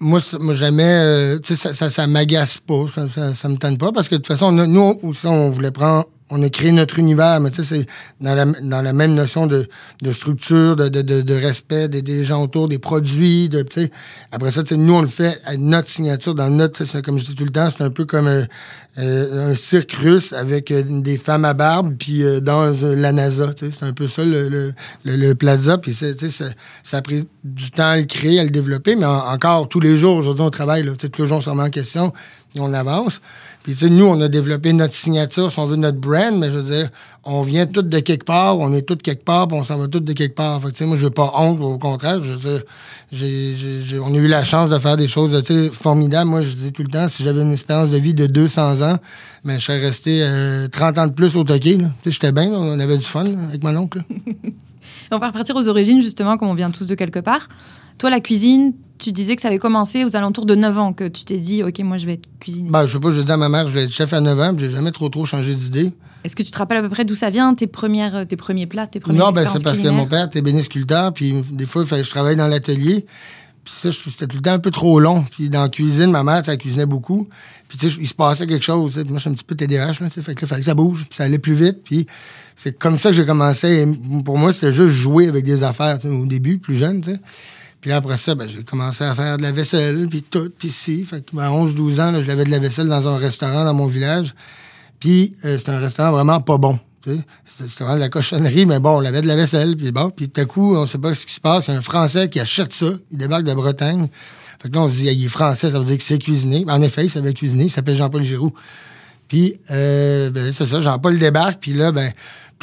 moi, 0.00 0.20
moi 0.40 0.54
jamais, 0.54 0.82
euh, 0.82 1.38
tu 1.38 1.56
sais, 1.56 1.72
ça, 1.72 1.90
ça, 1.90 2.06
m'agace 2.06 2.58
pas, 2.58 2.84
ça, 2.94 3.08
ça, 3.08 3.34
ça, 3.34 3.48
me 3.48 3.56
tente 3.56 3.78
pas, 3.78 3.92
parce 3.92 4.08
que 4.08 4.16
de 4.16 4.20
toute 4.20 4.26
façon, 4.26 4.52
nous 4.52 4.98
aussi, 5.02 5.26
on 5.26 5.50
voulait 5.50 5.70
prendre 5.70 6.06
on 6.30 6.42
a 6.42 6.48
créé 6.48 6.72
notre 6.72 6.98
univers, 6.98 7.38
mais 7.40 7.50
tu 7.50 7.62
sais, 7.62 7.76
c'est 7.80 7.86
dans 8.20 8.82
la, 8.82 8.92
même 8.92 9.12
notion 9.12 9.46
de, 9.46 9.68
structure, 10.12 10.74
de, 10.74 11.34
respect 11.34 11.88
des, 11.88 12.00
des, 12.00 12.24
gens 12.24 12.42
autour, 12.42 12.68
des 12.68 12.78
produits. 12.78 13.50
Après 14.32 14.50
ça, 14.50 14.62
tu 14.62 14.70
sais, 14.70 14.76
nous, 14.76 14.94
on 14.94 15.02
le 15.02 15.06
fait 15.06 15.38
à 15.44 15.56
notre 15.58 15.88
signature, 15.88 16.34
dans 16.34 16.48
notre, 16.48 16.84
comme 17.02 17.18
je 17.18 17.26
dis 17.26 17.34
tout 17.34 17.44
le 17.44 17.50
temps, 17.50 17.68
c'est 17.70 17.84
un 17.84 17.90
peu 17.90 18.06
comme 18.06 18.26
euh, 18.26 18.44
euh, 18.98 19.50
un 19.50 19.54
cirque 19.54 19.92
russe 19.92 20.32
avec 20.32 20.70
euh, 20.70 20.82
des 20.82 21.18
femmes 21.18 21.44
à 21.44 21.52
barbe, 21.52 21.94
puis 21.98 22.24
dans 22.40 22.72
la 22.82 23.12
NASA, 23.12 23.50
c'est 23.58 23.82
un 23.82 23.92
peu 23.92 24.08
ça, 24.08 24.22
le, 24.24 25.32
plaza, 25.34 25.76
puis 25.76 25.94
tu 25.94 26.30
ça, 26.30 26.46
ça, 26.82 26.96
a 26.96 27.02
pris 27.02 27.28
du 27.44 27.70
temps 27.70 27.90
à 27.90 27.96
le 27.98 28.04
créer, 28.04 28.40
à 28.40 28.44
le 28.44 28.50
développer, 28.50 28.96
mais 28.96 29.06
encore, 29.06 29.68
tous 29.68 29.80
les 29.80 29.98
jours, 29.98 30.16
aujourd'hui, 30.16 30.44
on 30.44 30.50
travaille, 30.50 30.84
là, 30.84 30.92
tu 30.92 31.02
sais, 31.02 31.08
tous 31.10 31.22
les 31.22 31.28
jours, 31.28 31.42
on 31.46 31.58
en 31.58 31.70
question, 31.70 32.14
et 32.54 32.60
on 32.60 32.72
avance. 32.72 33.20
Puis, 33.64 33.72
tu 33.72 33.78
sais, 33.78 33.88
nous, 33.88 34.04
on 34.04 34.20
a 34.20 34.28
développé 34.28 34.74
notre 34.74 34.92
signature, 34.92 35.50
si 35.50 35.58
on 35.58 35.64
veut, 35.64 35.76
notre 35.76 35.96
brand, 35.96 36.38
mais 36.38 36.50
je 36.50 36.58
veux 36.58 36.70
dire, 36.76 36.90
on 37.24 37.40
vient 37.40 37.64
tous 37.64 37.80
de 37.80 37.98
quelque 38.00 38.26
part, 38.26 38.58
on 38.58 38.74
est 38.74 38.82
tous 38.82 38.96
quelque 38.96 39.24
part, 39.24 39.48
puis 39.48 39.56
on 39.56 39.64
s'en 39.64 39.78
va 39.78 39.88
tous 39.88 40.00
de 40.00 40.12
quelque 40.12 40.34
part. 40.34 40.60
Fait 40.60 40.70
que, 40.70 40.84
moi, 40.84 40.98
je 40.98 41.08
pas 41.08 41.32
honte, 41.34 41.62
au 41.62 41.78
contraire. 41.78 42.22
Je 42.22 42.34
veux 42.34 42.62
dire, 43.10 44.02
on 44.04 44.12
a 44.12 44.18
eu 44.18 44.28
la 44.28 44.44
chance 44.44 44.68
de 44.68 44.78
faire 44.78 44.98
des 44.98 45.08
choses, 45.08 45.42
tu 45.46 45.54
sais, 45.54 45.70
formidables. 45.70 46.28
Moi, 46.28 46.42
je 46.42 46.54
dis 46.54 46.72
tout 46.72 46.82
le 46.82 46.90
temps, 46.90 47.08
si 47.08 47.22
j'avais 47.22 47.40
une 47.40 47.52
espérance 47.52 47.88
de 47.88 47.96
vie 47.96 48.12
de 48.12 48.26
200 48.26 48.82
ans, 48.82 48.98
mais 49.44 49.58
je 49.58 49.64
serais 49.64 49.80
resté 49.80 50.20
30 50.70 50.98
euh, 50.98 51.00
ans 51.00 51.06
de 51.06 51.12
plus 51.12 51.34
au 51.34 51.42
Toqué, 51.42 51.78
Tu 51.78 51.84
sais, 51.84 52.10
j'étais 52.10 52.32
bien, 52.32 52.52
on 52.52 52.78
avait 52.78 52.98
du 52.98 53.04
fun 53.04 53.24
avec 53.48 53.64
mon 53.64 53.74
oncle. 53.76 54.04
on 55.10 55.18
va 55.18 55.28
repartir 55.28 55.56
aux 55.56 55.70
origines, 55.70 56.02
justement, 56.02 56.36
comme 56.36 56.48
on 56.48 56.54
vient 56.54 56.70
tous 56.70 56.86
de 56.86 56.94
quelque 56.94 57.20
part. 57.20 57.48
Toi, 57.96 58.10
la 58.10 58.20
cuisine, 58.20 58.74
tu 59.04 59.12
disais 59.12 59.36
que 59.36 59.42
ça 59.42 59.48
avait 59.48 59.58
commencé 59.58 60.04
aux 60.04 60.16
alentours 60.16 60.46
de 60.46 60.54
9 60.54 60.78
ans, 60.78 60.92
que 60.92 61.08
tu 61.08 61.24
t'es 61.24 61.38
dit, 61.38 61.62
OK, 61.62 61.78
moi, 61.80 61.98
je 61.98 62.06
vais 62.06 62.14
être 62.14 62.28
cuisinier. 62.40 62.70
Ben, 62.70 62.86
je 62.86 62.92
sais 62.92 63.00
pas, 63.00 63.12
je 63.12 63.20
dis 63.20 63.30
à 63.30 63.36
ma 63.36 63.48
mère, 63.48 63.66
je 63.66 63.72
vais 63.72 63.84
être 63.84 63.92
chef 63.92 64.12
à 64.12 64.20
9 64.20 64.40
ans, 64.40 64.54
j'ai 64.56 64.70
jamais 64.70 64.92
trop, 64.92 65.08
trop 65.08 65.24
changé 65.24 65.54
d'idée. 65.54 65.92
Est-ce 66.24 66.34
que 66.34 66.42
tu 66.42 66.50
te 66.50 66.56
rappelles 66.56 66.78
à 66.78 66.82
peu 66.82 66.88
près 66.88 67.04
d'où 67.04 67.14
ça 67.14 67.28
vient, 67.28 67.54
tes, 67.54 67.66
premières, 67.66 68.26
tes 68.26 68.36
premiers 68.36 68.66
plats, 68.66 68.86
tes 68.86 68.98
premières 68.98 69.26
Non, 69.26 69.32
ben, 69.32 69.46
c'est 69.46 69.62
parce 69.62 69.78
que 69.78 69.88
mon 69.88 70.06
père 70.06 70.26
était 70.26 70.40
bénisculteur, 70.40 71.12
puis 71.12 71.34
des 71.52 71.66
fois, 71.66 71.82
il 71.82 71.88
fallait, 71.88 72.04
je 72.04 72.10
travaillais 72.10 72.36
dans 72.36 72.48
l'atelier. 72.48 73.04
Puis 73.62 73.74
ça, 73.74 73.90
c'était 73.92 74.26
tout 74.26 74.36
le 74.36 74.42
temps 74.42 74.52
un 74.52 74.58
peu 74.58 74.70
trop 74.70 75.00
long. 75.00 75.24
Puis 75.30 75.48
dans 75.48 75.62
la 75.62 75.68
cuisine, 75.70 76.10
ma 76.10 76.22
mère, 76.22 76.44
ça 76.44 76.56
cuisinait 76.56 76.86
beaucoup. 76.86 77.28
Puis 77.68 77.78
tu 77.78 77.90
sais, 77.90 77.96
il 77.98 78.06
se 78.06 78.14
passait 78.14 78.46
quelque 78.46 78.64
chose. 78.64 78.96
Moi, 78.98 79.16
je 79.16 79.20
suis 79.20 79.30
un 79.30 79.32
petit 79.32 79.44
peu 79.44 79.54
TDAH, 79.54 80.00
là, 80.00 80.10
fait 80.10 80.34
que 80.34 80.42
là, 80.42 80.46
fallait 80.46 80.60
que 80.60 80.66
ça 80.66 80.74
bouge, 80.74 81.06
puis 81.08 81.16
ça 81.16 81.24
allait 81.24 81.38
plus 81.38 81.54
vite. 81.54 81.78
Puis 81.82 82.06
c'est 82.56 82.78
comme 82.78 82.98
ça 82.98 83.10
que 83.10 83.16
j'ai 83.16 83.26
commencé. 83.26 83.86
pour 84.24 84.38
moi, 84.38 84.52
c'était 84.52 84.72
juste 84.72 84.94
jouer 84.94 85.28
avec 85.28 85.44
des 85.44 85.62
affaires 85.62 85.98
au 86.04 86.26
début, 86.26 86.58
plus 86.58 86.76
jeune, 86.76 87.00
tu 87.00 87.12
sais. 87.12 87.20
Puis 87.84 87.92
après 87.92 88.16
ça, 88.16 88.34
ben, 88.34 88.48
j'ai 88.48 88.64
commencé 88.64 89.04
à 89.04 89.14
faire 89.14 89.36
de 89.36 89.42
la 89.42 89.52
vaisselle, 89.52 90.08
puis 90.08 90.22
tout, 90.22 90.50
puis 90.58 90.70
si. 90.70 91.06
À 91.12 91.50
11-12 91.50 92.00
ans, 92.00 92.18
je 92.18 92.26
lavais 92.26 92.44
de 92.44 92.50
la 92.50 92.58
vaisselle 92.58 92.88
dans 92.88 93.06
un 93.06 93.18
restaurant 93.18 93.62
dans 93.62 93.74
mon 93.74 93.88
village. 93.88 94.34
Puis 94.98 95.34
euh, 95.44 95.58
c'était 95.58 95.72
un 95.72 95.80
restaurant 95.80 96.12
vraiment 96.12 96.40
pas 96.40 96.56
bon. 96.56 96.78
C'était 97.04 97.84
vraiment 97.84 97.96
de 97.96 98.00
la 98.00 98.08
cochonnerie, 98.08 98.64
mais 98.64 98.78
bon, 98.78 98.96
on 98.96 99.00
lavait 99.00 99.20
de 99.20 99.26
la 99.26 99.36
vaisselle, 99.36 99.76
puis 99.76 99.92
bon. 99.92 100.08
Puis 100.08 100.30
tout 100.30 100.40
à 100.40 100.46
coup, 100.46 100.74
on 100.74 100.86
sait 100.86 100.96
pas 100.96 101.12
ce 101.12 101.26
qui 101.26 101.34
se 101.34 101.42
passe. 101.42 101.66
Il 101.66 101.72
y 101.72 101.74
a 101.74 101.76
un 101.76 101.82
Français 101.82 102.30
qui 102.30 102.40
achète 102.40 102.72
ça. 102.72 102.86
Il 103.12 103.18
débarque 103.18 103.44
de 103.44 103.52
Bretagne. 103.52 104.08
Fait 104.62 104.70
que 104.70 104.74
là, 104.74 104.80
on 104.80 104.88
se 104.88 104.94
dit, 104.94 105.08
il 105.08 105.26
est 105.26 105.28
français, 105.28 105.70
ça 105.70 105.78
veut 105.78 105.84
dire 105.84 105.98
que 105.98 106.04
c'est 106.04 106.18
cuisiné. 106.18 106.64
En 106.66 106.80
effet, 106.80 107.04
il 107.04 107.10
savait 107.10 107.34
cuisiner. 107.34 107.64
Il 107.64 107.70
s'appelle 107.70 107.96
Jean-Paul 107.96 108.22
Giroux. 108.22 108.54
Puis, 109.28 109.58
euh, 109.70 110.30
ben, 110.30 110.52
c'est 110.52 110.64
ça, 110.64 110.80
Jean-Paul 110.80 111.18
débarque, 111.18 111.60
puis 111.60 111.74
là, 111.74 111.92
ben, 111.92 112.14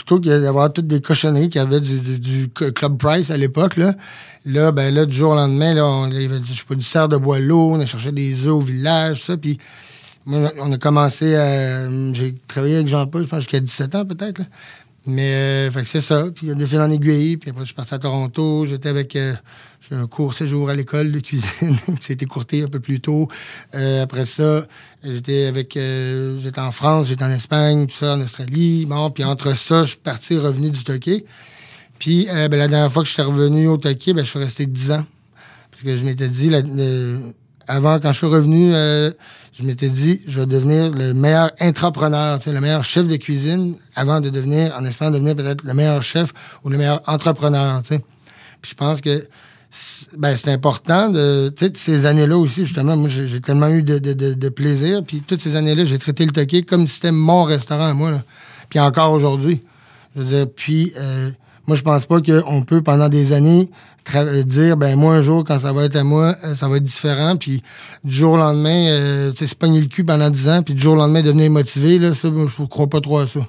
plutôt 0.03 0.19
que 0.19 0.41
d'avoir 0.41 0.73
toutes 0.73 0.87
des 0.87 1.01
cochonneries 1.01 1.49
qu'il 1.49 1.61
y 1.61 1.63
avait 1.63 1.79
du, 1.79 2.49
Club 2.49 2.97
Price 2.97 3.29
à 3.29 3.37
l'époque, 3.37 3.77
là, 3.77 3.95
là, 4.45 4.71
ben 4.71 4.93
là, 4.93 5.05
du 5.05 5.15
jour 5.15 5.31
au 5.31 5.35
lendemain, 5.35 5.73
là, 5.73 5.85
on, 5.85 6.07
il 6.09 6.21
y 6.21 6.25
avait, 6.25 6.39
je 6.43 6.53
sais 6.53 6.63
pas, 6.67 6.75
du 6.75 6.83
cerf 6.83 7.07
de 7.07 7.17
lourd, 7.17 7.71
on 7.73 7.79
a 7.79 7.85
cherché 7.85 8.11
des 8.11 8.47
œufs 8.47 8.53
au 8.53 8.61
village, 8.61 9.23
ça, 9.23 9.37
puis 9.37 9.59
on 10.27 10.71
a 10.71 10.77
commencé 10.77 11.35
à... 11.35 11.87
J'ai 12.13 12.35
travaillé 12.47 12.75
avec 12.75 12.87
Jean-Paul, 12.87 13.23
je 13.23 13.27
pense, 13.27 13.39
jusqu'à 13.39 13.59
17 13.59 13.95
ans, 13.95 14.05
peut-être, 14.05 14.41
Mais, 15.05 15.69
euh, 15.69 15.83
c'est 15.85 16.01
ça. 16.01 16.25
Puis, 16.33 16.47
il 16.47 16.49
y 16.49 16.51
a 16.51 16.55
des 16.55 16.65
fils 16.65 16.77
en 16.77 16.89
aiguille. 16.91 17.37
Puis 17.37 17.49
après, 17.49 17.61
je 17.61 17.67
suis 17.67 17.75
parti 17.75 17.93
à 17.93 17.99
Toronto. 17.99 18.65
J'étais 18.65 18.89
avec... 18.89 19.15
Euh, 19.15 19.33
j'ai 19.81 19.95
un 19.95 20.05
court 20.05 20.35
séjour 20.35 20.69
à 20.69 20.75
l'école 20.75 21.11
de 21.11 21.19
cuisine. 21.19 21.75
C'était 22.01 22.27
courté 22.27 22.61
un 22.61 22.67
peu 22.67 22.79
plus 22.79 23.01
tôt. 23.01 23.27
Euh, 23.73 24.03
après 24.03 24.25
ça, 24.25 24.67
j'étais 25.03 25.45
avec... 25.45 25.75
Euh, 25.75 26.39
j'étais 26.39 26.61
en 26.61 26.71
France, 26.71 27.07
j'étais 27.07 27.23
en 27.23 27.31
Espagne, 27.31 27.87
tout 27.87 27.95
ça, 27.95 28.13
en 28.13 28.21
Australie. 28.21 28.85
Bon, 28.85 29.09
puis 29.09 29.23
entre 29.23 29.55
ça, 29.55 29.83
je 29.83 29.89
suis 29.89 29.97
parti, 29.97 30.37
revenu 30.37 30.69
du 30.69 30.83
Toqué. 30.83 31.25
Puis, 31.97 32.27
ben, 32.27 32.55
la 32.55 32.67
dernière 32.67 32.91
fois 32.91 33.01
que 33.01 33.09
je 33.09 33.13
suis 33.13 33.21
revenu 33.23 33.67
au 33.67 33.77
Toqué, 33.77 34.13
ben, 34.13 34.23
je 34.23 34.29
suis 34.29 34.39
resté 34.39 34.65
10 34.67 34.91
ans. 34.91 35.05
Parce 35.71 35.83
que 35.83 35.95
je 35.95 36.03
m'étais 36.03 36.27
dit, 36.27 36.51
avant, 37.67 37.99
quand 37.99 38.11
je 38.11 38.17
suis 38.17 38.27
revenu, 38.27 38.73
euh, 38.73 39.11
je 39.53 39.63
m'étais 39.63 39.89
dit, 39.89 40.21
je 40.27 40.39
vais 40.39 40.45
devenir 40.45 40.91
le 40.91 41.13
meilleur 41.13 41.51
entrepreneur, 41.59 42.39
le 42.45 42.59
meilleur 42.59 42.83
chef 42.83 43.07
de 43.07 43.15
cuisine 43.17 43.75
avant 43.95 44.21
de 44.21 44.29
devenir, 44.29 44.75
en 44.77 44.85
espérant 44.85 45.11
devenir 45.11 45.35
peut-être 45.35 45.63
le 45.63 45.73
meilleur 45.73 46.01
chef 46.01 46.31
ou 46.63 46.69
le 46.69 46.77
meilleur 46.77 47.01
entrepreneur. 47.07 47.81
Puis 47.83 47.99
je 48.71 48.75
pense 48.75 49.01
que 49.01 49.27
ben, 50.17 50.35
c'est 50.35 50.51
important 50.51 51.09
de 51.09 51.53
ces 51.75 52.05
années-là 52.05 52.37
aussi 52.37 52.65
justement 52.65 52.97
moi 52.97 53.07
j'ai 53.07 53.39
tellement 53.39 53.69
eu 53.69 53.83
de, 53.83 53.99
de, 53.99 54.13
de, 54.13 54.49
plaisir 54.49 55.01
puis 55.01 55.21
toutes 55.21 55.39
ces 55.39 55.55
années-là 55.55 55.85
j'ai 55.85 55.97
traité 55.97 56.25
le 56.25 56.31
toqué 56.31 56.63
comme 56.63 56.85
si 56.85 56.95
c'était 56.95 57.13
mon 57.13 57.45
restaurant 57.45 57.87
à 57.87 57.93
moi 57.93 58.11
là. 58.11 58.23
puis 58.67 58.79
encore 58.79 59.13
aujourd'hui 59.13 59.61
je 60.13 60.21
veux 60.21 60.27
dire 60.27 60.47
puis 60.53 60.91
euh, 60.97 61.31
moi 61.67 61.75
je 61.75 61.83
pense 61.83 62.05
pas 62.05 62.19
qu'on 62.21 62.63
peut 62.63 62.81
pendant 62.81 63.09
des 63.09 63.33
années 63.33 63.69
dire 64.45 64.77
ben 64.77 64.95
moi 64.95 65.15
un 65.15 65.21
jour 65.21 65.43
quand 65.43 65.59
ça 65.59 65.71
va 65.73 65.85
être 65.85 65.95
à 65.95 66.03
moi 66.03 66.35
euh, 66.43 66.55
ça 66.55 66.67
va 66.67 66.77
être 66.77 66.83
différent. 66.83 67.35
Puis 67.37 67.61
du 68.03 68.13
jour 68.13 68.33
au 68.33 68.37
lendemain 68.37 68.87
euh, 68.89 69.31
se 69.33 69.55
pogner 69.55 69.79
le 69.79 69.87
cul 69.87 70.03
pendant 70.03 70.29
10 70.29 70.49
ans 70.49 70.63
puis 70.63 70.73
du 70.73 70.81
jour 70.81 70.93
au 70.93 70.97
lendemain 70.97 71.21
devenir 71.21 71.51
motivé 71.51 71.99
là 71.99 72.13
ça 72.13 72.29
je 72.29 72.63
crois 72.65 72.87
pas 72.87 73.01
trop 73.01 73.19
à 73.19 73.27
ça. 73.27 73.41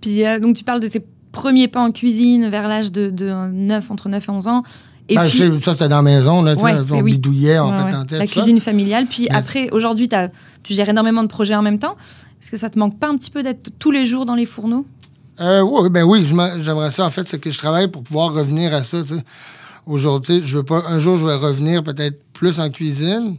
Puis 0.00 0.26
euh, 0.26 0.38
donc 0.38 0.56
tu 0.56 0.64
parles 0.64 0.80
de 0.80 0.88
tes 0.88 1.02
premiers 1.32 1.68
pas 1.68 1.80
en 1.80 1.92
cuisine 1.92 2.48
vers 2.50 2.68
l'âge 2.68 2.92
de, 2.92 3.10
de 3.10 3.30
9 3.30 3.90
entre 3.90 4.08
9 4.08 4.24
et 4.24 4.30
11 4.30 4.48
ans. 4.48 4.62
Et 5.08 5.16
ben, 5.16 5.28
ça, 5.28 5.72
c'était 5.72 5.88
dans 5.88 5.96
la 5.96 6.02
maison, 6.02 6.40
là, 6.40 6.54
on 6.56 7.02
bidouillait, 7.02 7.58
on 7.58 7.72
La 7.72 8.26
cuisine 8.28 8.60
familiale. 8.60 9.06
Puis 9.06 9.28
après, 9.28 9.68
aujourd'hui, 9.70 10.08
tu 10.62 10.72
gères 10.72 10.88
énormément 10.88 11.24
de 11.24 11.28
projets 11.28 11.56
en 11.56 11.62
même 11.62 11.80
temps. 11.80 11.96
Est-ce 12.40 12.52
que 12.52 12.56
ça 12.56 12.70
te 12.70 12.78
manque 12.78 12.96
pas 12.96 13.08
un 13.08 13.16
petit 13.16 13.30
peu 13.30 13.42
d'être 13.42 13.70
tous 13.80 13.90
les 13.90 14.06
jours 14.06 14.24
dans 14.24 14.36
les 14.36 14.46
fourneaux? 14.46 14.86
Euh, 15.40 15.62
oui, 15.62 15.88
ben 15.88 16.02
oui, 16.02 16.24
j'aimerais 16.24 16.90
ça. 16.90 17.06
En 17.06 17.10
fait, 17.10 17.26
c'est 17.26 17.38
que 17.38 17.50
je 17.50 17.58
travaille 17.58 17.88
pour 17.88 18.02
pouvoir 18.02 18.34
revenir 18.34 18.74
à 18.74 18.82
ça. 18.82 18.98
Aujourd'hui, 19.86 20.42
je 20.44 20.58
veux 20.58 20.64
pas. 20.64 20.84
Un 20.86 20.98
jour, 20.98 21.16
je 21.16 21.24
vais 21.24 21.34
revenir 21.34 21.82
peut-être 21.82 22.22
plus 22.34 22.60
en 22.60 22.68
cuisine, 22.68 23.36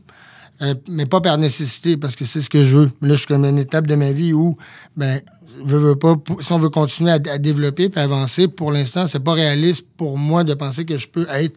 euh, 0.64 0.74
mais 0.90 1.06
pas 1.06 1.22
par 1.22 1.38
nécessité, 1.38 1.98
parce 1.98 2.16
que 2.16 2.26
c'est 2.26 2.42
ce 2.42 2.50
que 2.50 2.64
je 2.64 2.78
veux. 2.78 2.92
là, 3.02 3.14
je 3.14 3.20
suis 3.20 3.28
comme 3.28 3.46
une 3.46 3.60
étape 3.60 3.86
de 3.86 3.94
ma 3.94 4.12
vie 4.12 4.34
où, 4.34 4.58
ben, 4.98 5.22
veux, 5.64 5.96
pas, 5.96 6.16
si 6.40 6.52
on 6.52 6.58
veut 6.58 6.70
continuer 6.70 7.12
à, 7.12 7.20
développer 7.20 7.92
et 7.96 8.00
avancer, 8.00 8.48
pour 8.48 8.72
l'instant, 8.72 9.06
c'est 9.06 9.24
pas 9.24 9.34
réaliste 9.34 9.86
pour 9.96 10.18
moi 10.18 10.44
de 10.44 10.56
penser 10.56 10.86
que 10.86 10.98
je 10.98 11.08
peux 11.08 11.28
être 11.30 11.56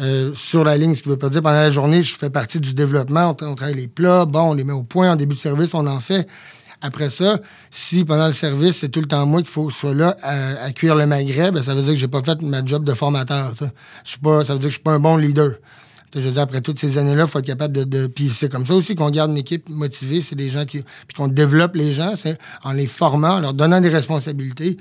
euh, 0.00 0.32
sur 0.34 0.62
la 0.62 0.76
ligne. 0.76 0.94
Ce 0.94 1.02
qui 1.02 1.08
veut 1.08 1.18
pas 1.18 1.28
dire 1.28 1.42
pendant 1.42 1.56
la 1.56 1.70
journée, 1.72 2.02
je 2.02 2.14
fais 2.14 2.30
partie 2.30 2.60
du 2.60 2.72
développement, 2.72 3.36
on, 3.40 3.54
travaille 3.56 3.74
les 3.74 3.88
plats, 3.88 4.26
bon, 4.26 4.50
on 4.50 4.54
les 4.54 4.64
met 4.64 4.72
au 4.72 4.84
point 4.84 5.10
en 5.10 5.16
début 5.16 5.34
de 5.34 5.40
service, 5.40 5.74
on 5.74 5.86
en 5.88 5.98
fait. 5.98 6.28
Après 6.82 7.10
ça, 7.10 7.38
si 7.70 8.04
pendant 8.04 8.26
le 8.26 8.32
service, 8.32 8.78
c'est 8.78 8.88
tout 8.88 9.00
le 9.00 9.06
temps 9.06 9.24
moi 9.24 9.40
qu'il 9.40 9.50
faut 9.50 9.66
que 9.66 9.72
je 9.72 9.78
sois 9.78 9.94
là 9.94 10.16
à, 10.22 10.72
cuire 10.72 10.96
le 10.96 11.06
magret, 11.06 11.52
ben, 11.52 11.62
ça 11.62 11.74
veut 11.74 11.82
dire 11.82 11.92
que 11.92 11.98
j'ai 11.98 12.08
pas 12.08 12.22
fait 12.22 12.42
ma 12.42 12.64
job 12.64 12.84
de 12.84 12.92
formateur. 12.92 13.54
Pas, 14.22 14.44
ça 14.44 14.54
veut 14.54 14.58
dire 14.58 14.66
que 14.66 14.72
je 14.72 14.74
suis 14.74 14.82
pas 14.82 14.92
un 14.92 14.98
bon 14.98 15.16
leader. 15.16 15.52
Je 16.14 16.20
veux 16.20 16.32
dire, 16.32 16.42
après 16.42 16.60
toutes 16.60 16.78
ces 16.78 16.98
années-là, 16.98 17.22
il 17.24 17.30
faut 17.30 17.38
être 17.38 17.46
capable 17.46 17.72
de. 17.72 17.84
de 17.84 18.06
puis 18.06 18.30
c'est 18.30 18.50
comme 18.50 18.66
ça 18.66 18.74
aussi 18.74 18.94
qu'on 18.96 19.10
garde 19.10 19.30
une 19.30 19.38
équipe 19.38 19.68
motivée. 19.68 20.20
C'est 20.20 20.34
des 20.34 20.50
gens 20.50 20.66
qui. 20.66 20.82
Puis 21.06 21.16
qu'on 21.16 21.28
développe 21.28 21.74
les 21.74 21.92
gens, 21.92 22.14
c'est 22.16 22.36
en 22.64 22.72
les 22.72 22.86
formant, 22.86 23.36
en 23.36 23.40
leur 23.40 23.54
donnant 23.54 23.80
des 23.80 23.88
responsabilités. 23.88 24.76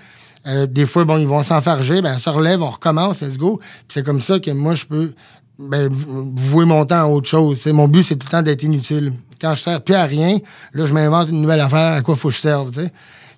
Euh, 0.47 0.65
des 0.65 0.87
fois, 0.87 1.05
bon, 1.05 1.17
ils 1.19 1.27
vont 1.27 1.43
s'enfarger, 1.43 2.01
ben, 2.01 2.17
ça 2.17 2.31
relève, 2.31 2.61
on 2.63 2.69
recommence, 2.69 3.21
let's 3.21 3.37
go. 3.37 3.59
C'est 3.87 4.03
comme 4.03 4.21
ça 4.21 4.39
que 4.39 4.49
moi, 4.51 4.73
je 4.73 4.85
peux 4.85 5.13
ben, 5.59 5.87
vouer 5.89 6.65
mon 6.65 6.85
temps 6.85 7.01
à 7.01 7.05
autre 7.05 7.29
chose. 7.29 7.65
mon 7.67 7.87
but, 7.87 8.03
c'est 8.03 8.15
tout 8.15 8.25
le 8.27 8.31
temps 8.31 8.41
d'être 8.41 8.63
inutile. 8.63 9.13
Quand 9.41 9.55
je 9.55 9.61
sers 9.61 9.81
plus 9.81 9.95
à 9.95 10.03
rien, 10.03 10.37
là, 10.73 10.85
je 10.85 10.93
m'invente 10.93 11.29
une 11.29 11.41
nouvelle 11.41 11.61
affaire 11.61 11.93
à 11.93 12.01
quoi 12.01 12.15
faut 12.15 12.29
que 12.29 12.35
je 12.35 12.39
serve. 12.39 12.71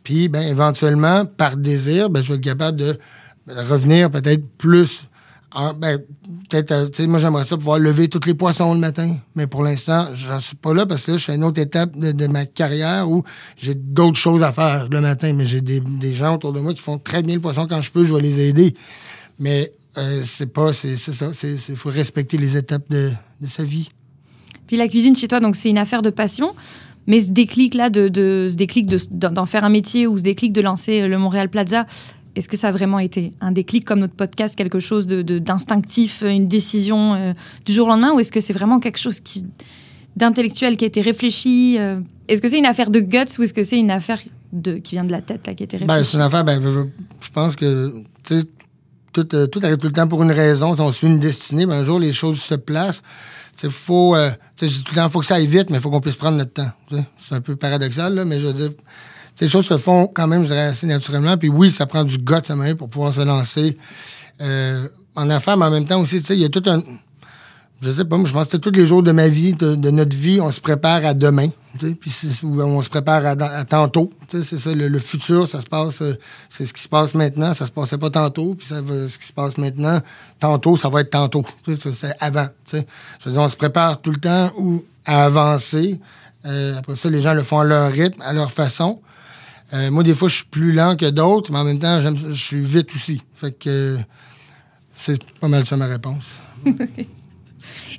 Puis, 0.04 0.28
ben, 0.28 0.42
éventuellement, 0.42 1.26
par 1.26 1.56
désir, 1.56 2.10
ben, 2.10 2.22
je 2.22 2.30
vais 2.30 2.36
être 2.36 2.44
capable 2.44 2.78
de 2.78 3.00
revenir 3.48 4.12
peut-être 4.12 4.46
plus. 4.58 5.08
ben, 5.78 6.00
peut-être, 6.50 6.72
euh, 6.72 7.08
moi, 7.08 7.20
j'aimerais 7.20 7.46
ça 7.46 7.56
pouvoir 7.56 7.80
lever 7.80 8.10
tous 8.10 8.26
les 8.26 8.34
poissons 8.34 8.74
le 8.74 8.82
matin. 8.82 9.16
Mais 9.36 9.48
pour 9.48 9.64
l'instant, 9.64 10.10
j'en 10.14 10.42
suis 10.42 10.58
pas 10.58 10.74
là 10.74 10.86
parce 10.86 11.06
que 11.06 11.12
là, 11.12 11.18
je 11.18 11.24
suis 11.24 11.32
à 11.32 11.36
une 11.36 11.44
autre 11.46 11.62
étape 11.62 11.96
de, 11.96 12.28
ma 12.28 12.46
carrière 12.46 13.10
où 13.10 13.24
j'ai 13.56 13.76
d'autres 13.76 14.20
choses 14.20 14.44
à 14.44 14.52
faire 14.52 14.90
le 14.90 15.00
matin. 15.00 15.32
Mais 15.32 15.46
j'ai 15.46 15.62
des, 15.62 16.14
gens 16.14 16.36
autour 16.36 16.52
de 16.52 16.60
moi 16.60 16.74
qui 16.74 16.82
font 16.82 17.00
très 17.00 17.24
bien 17.24 17.36
le 17.36 17.42
poisson 17.42 17.66
quand 17.66 17.82
je 17.82 17.92
peux, 17.92 18.04
je 18.04 18.14
vais 18.14 18.22
les 18.22 18.42
aider. 18.42 18.76
Mais 19.40 19.72
euh, 19.98 20.22
c'est 20.26 20.52
pas, 20.52 20.74
c'est 20.74 20.98
ça. 20.98 21.32
Il 21.44 21.78
faut 21.78 21.90
respecter 21.90 22.38
les 22.38 22.58
étapes 22.58 22.90
de 22.90 23.12
sa 23.48 23.64
vie. 23.64 23.90
Puis 24.74 24.80
la 24.80 24.88
cuisine 24.88 25.16
chez 25.16 25.28
toi, 25.28 25.40
donc 25.40 25.56
c'est 25.56 25.70
une 25.70 25.78
affaire 25.78 26.02
de 26.02 26.10
passion. 26.10 26.56
Mais 27.06 27.22
ce 27.22 27.30
déclic-là, 27.30 27.92
de, 27.92 28.08
de, 28.08 28.48
ce 28.50 28.56
déclic 28.56 28.88
d'en 29.12 29.46
faire 29.46 29.64
un 29.64 29.70
métier 29.70 30.08
ou 30.08 30.18
ce 30.18 30.24
déclic 30.24 30.52
de 30.52 30.62
lancer 30.62 31.02
euh, 31.02 31.08
le 31.08 31.20
Montréal 31.20 31.48
Plaza, 31.48 31.86
est-ce 32.36 32.50
que 32.50 32.58
ça 32.58 32.70
a 32.70 32.72
vraiment 32.72 32.98
été 32.98 33.34
un 33.40 33.52
déclic 33.52 33.86
comme 33.86 34.00
notre 34.00 34.16
podcast, 34.16 34.56
quelque 34.56 34.80
chose 34.80 35.06
d'instinctif, 35.06 36.24
de, 36.24 36.30
une 36.30 36.48
décision 36.48 37.14
euh, 37.14 37.34
du 37.68 37.72
jour 37.72 37.86
au 37.86 37.90
lendemain, 37.92 38.14
ou 38.14 38.20
est-ce 38.20 38.32
que 38.32 38.40
c'est 38.40 38.52
vraiment 38.52 38.80
quelque 38.80 38.98
chose 38.98 39.20
qui 39.20 39.46
d'intellectuel 40.16 40.76
qui 40.76 40.86
a 40.86 40.88
été 40.88 41.02
réfléchi 41.02 41.76
euh, 41.78 42.00
Est-ce 42.28 42.42
que 42.42 42.48
c'est 42.48 42.58
une 42.58 42.66
affaire 42.66 42.90
de 42.90 43.00
guts 43.00 43.20
ou 43.38 43.44
est-ce 43.44 43.54
que 43.54 43.62
c'est 43.62 43.78
une 43.78 43.92
affaire 43.92 44.22
de, 44.54 44.78
qui 44.78 44.96
vient 44.96 45.04
de 45.04 45.12
la 45.12 45.22
tête 45.22 45.46
là, 45.46 45.54
qui 45.54 45.62
a 45.62 45.66
été 45.66 45.78
ben, 45.78 45.86
réfléchie? 45.94 46.10
c'est 46.10 46.18
une 46.18 46.24
affaire, 46.24 46.44
ben, 46.44 46.60
je 47.22 47.30
pense 47.30 47.56
que 47.56 47.94
tout, 48.24 49.24
tout 49.24 49.60
arrive 49.62 49.78
tout 49.78 49.86
le 49.86 49.94
temps 49.94 50.08
pour 50.08 50.24
une 50.24 50.32
raison. 50.32 50.74
Si 50.74 50.82
on 50.82 50.92
suit 50.92 51.06
une 51.06 51.20
destinée, 51.20 51.68
ben, 51.68 51.74
un 51.74 51.86
jour 51.86 52.00
les 52.00 52.12
choses 52.12 52.42
se 52.42 52.56
placent 52.56 53.04
c'est 53.56 53.70
faut, 53.70 54.16
euh, 54.16 54.32
tout 54.58 54.66
le 54.66 54.96
temps, 54.96 55.10
faut 55.10 55.20
que 55.20 55.26
ça 55.26 55.36
aille 55.36 55.48
vite, 55.48 55.70
mais 55.70 55.78
il 55.78 55.82
faut 55.82 55.90
qu'on 55.90 56.02
puisse 56.02 56.16
prendre 56.16 56.38
notre 56.38 56.54
temps. 56.54 56.72
C'est 57.18 57.36
un 57.36 57.42
peu 57.42 57.56
paradoxal, 57.56 58.14
là, 58.14 58.26
mais 58.26 58.40
je 58.40 58.48
veux 58.48 58.54
dire, 58.54 58.70
ces 59.36 59.48
choses 59.48 59.66
se 59.66 59.78
font 59.78 60.08
quand 60.08 60.28
même, 60.28 60.44
je 60.44 60.48
dirais, 60.48 60.66
assez 60.68 60.88
naturellement. 60.88 61.38
Puis 61.38 61.50
oui, 61.50 61.72
ça 61.72 61.86
prend 61.86 62.04
du 62.04 62.18
goût 62.18 62.36
à 62.48 62.56
main 62.56 62.76
pour 62.76 62.90
pouvoir 62.90 63.14
se 63.14 63.22
lancer 63.22 63.78
euh, 64.42 64.88
en 65.16 65.30
affaires, 65.30 65.58
mais 65.58 65.66
en 65.66 65.72
même 65.72 65.86
temps 65.86 66.02
aussi, 66.02 66.18
il 66.18 66.40
y 66.40 66.46
a 66.46 66.50
tout 66.50 66.64
un 66.66 66.82
je 67.84 67.92
sais 67.92 68.06
pas, 68.06 68.18
moi, 68.18 68.28
je 68.28 68.34
pense 68.34 68.48
que 68.48 68.58
tous 68.58 68.72
les 68.72 68.88
jours 68.88 69.04
de 69.04 69.12
ma 69.12 69.28
vie, 69.28 69.54
de, 69.54 69.76
notre 69.76 70.16
vie, 70.16 70.40
on 70.40 70.52
se 70.52 70.62
prépare 70.62 71.06
à 71.06 71.14
demain. 71.14 71.50
Puis 71.78 72.12
on 72.44 72.82
se 72.82 72.90
prépare 72.90 73.26
à, 73.26 73.66
tantôt. 73.66 74.12
C'est 74.32 74.58
ça, 74.58 74.74
le, 74.74 75.00
futur, 75.00 75.48
ça 75.48 75.60
se 75.60 75.66
passe, 75.66 76.02
euh, 76.02 76.18
c'est 76.50 76.66
ce 76.66 76.74
qui 76.74 76.82
se 76.82 76.88
passe 76.88 77.14
maintenant, 77.14 77.54
ça 77.54 77.66
se 77.66 77.72
passait 77.72 77.98
pas 77.98 78.10
tantôt, 78.10 78.56
puis 78.56 78.68
ça, 78.68 78.78
ce 78.78 79.18
qui 79.18 79.28
se 79.28 79.34
passe 79.34 79.58
maintenant, 79.58 80.02
tantôt, 80.40 80.78
ça 80.78 80.90
va 80.90 81.02
être 81.02 81.10
tantôt. 81.10 81.44
C'est 81.66 82.16
avant. 82.22 82.48
Je 82.72 82.78
veux 83.26 83.32
dire, 83.32 83.42
on 83.42 83.50
se 83.50 83.58
prépare 83.58 84.02
tout 84.02 84.12
le 84.12 84.20
temps 84.20 84.52
ou 84.58 84.84
à 85.06 85.26
avancer. 85.26 86.00
Euh, 86.46 86.78
après 86.78 86.96
ça, 86.96 87.10
les 87.10 87.22
gens 87.22 87.34
le 87.34 87.44
font 87.44 87.60
à 87.60 87.64
leur 87.66 87.92
rythme, 87.92 88.22
à 88.22 88.34
leur 88.34 88.52
façon. 88.52 89.02
Euh, 89.74 89.90
moi, 89.92 90.04
des 90.04 90.14
fois, 90.14 90.30
je 90.30 90.36
suis 90.36 90.46
plus 90.46 90.72
lent 90.72 90.96
que 90.96 91.10
d'autres, 91.10 91.52
mais 91.52 91.58
en 91.58 91.64
même 91.64 91.80
temps, 91.80 92.00
je 92.00 92.32
suis 92.34 92.62
vite 92.62 92.94
aussi. 92.96 93.22
Fait 93.34 93.52
que 93.52 93.98
c'est 94.96 95.22
pas 95.40 95.48
mal 95.48 95.66
ça 95.66 95.76
ma 95.76 95.88
réponse. 95.88 96.40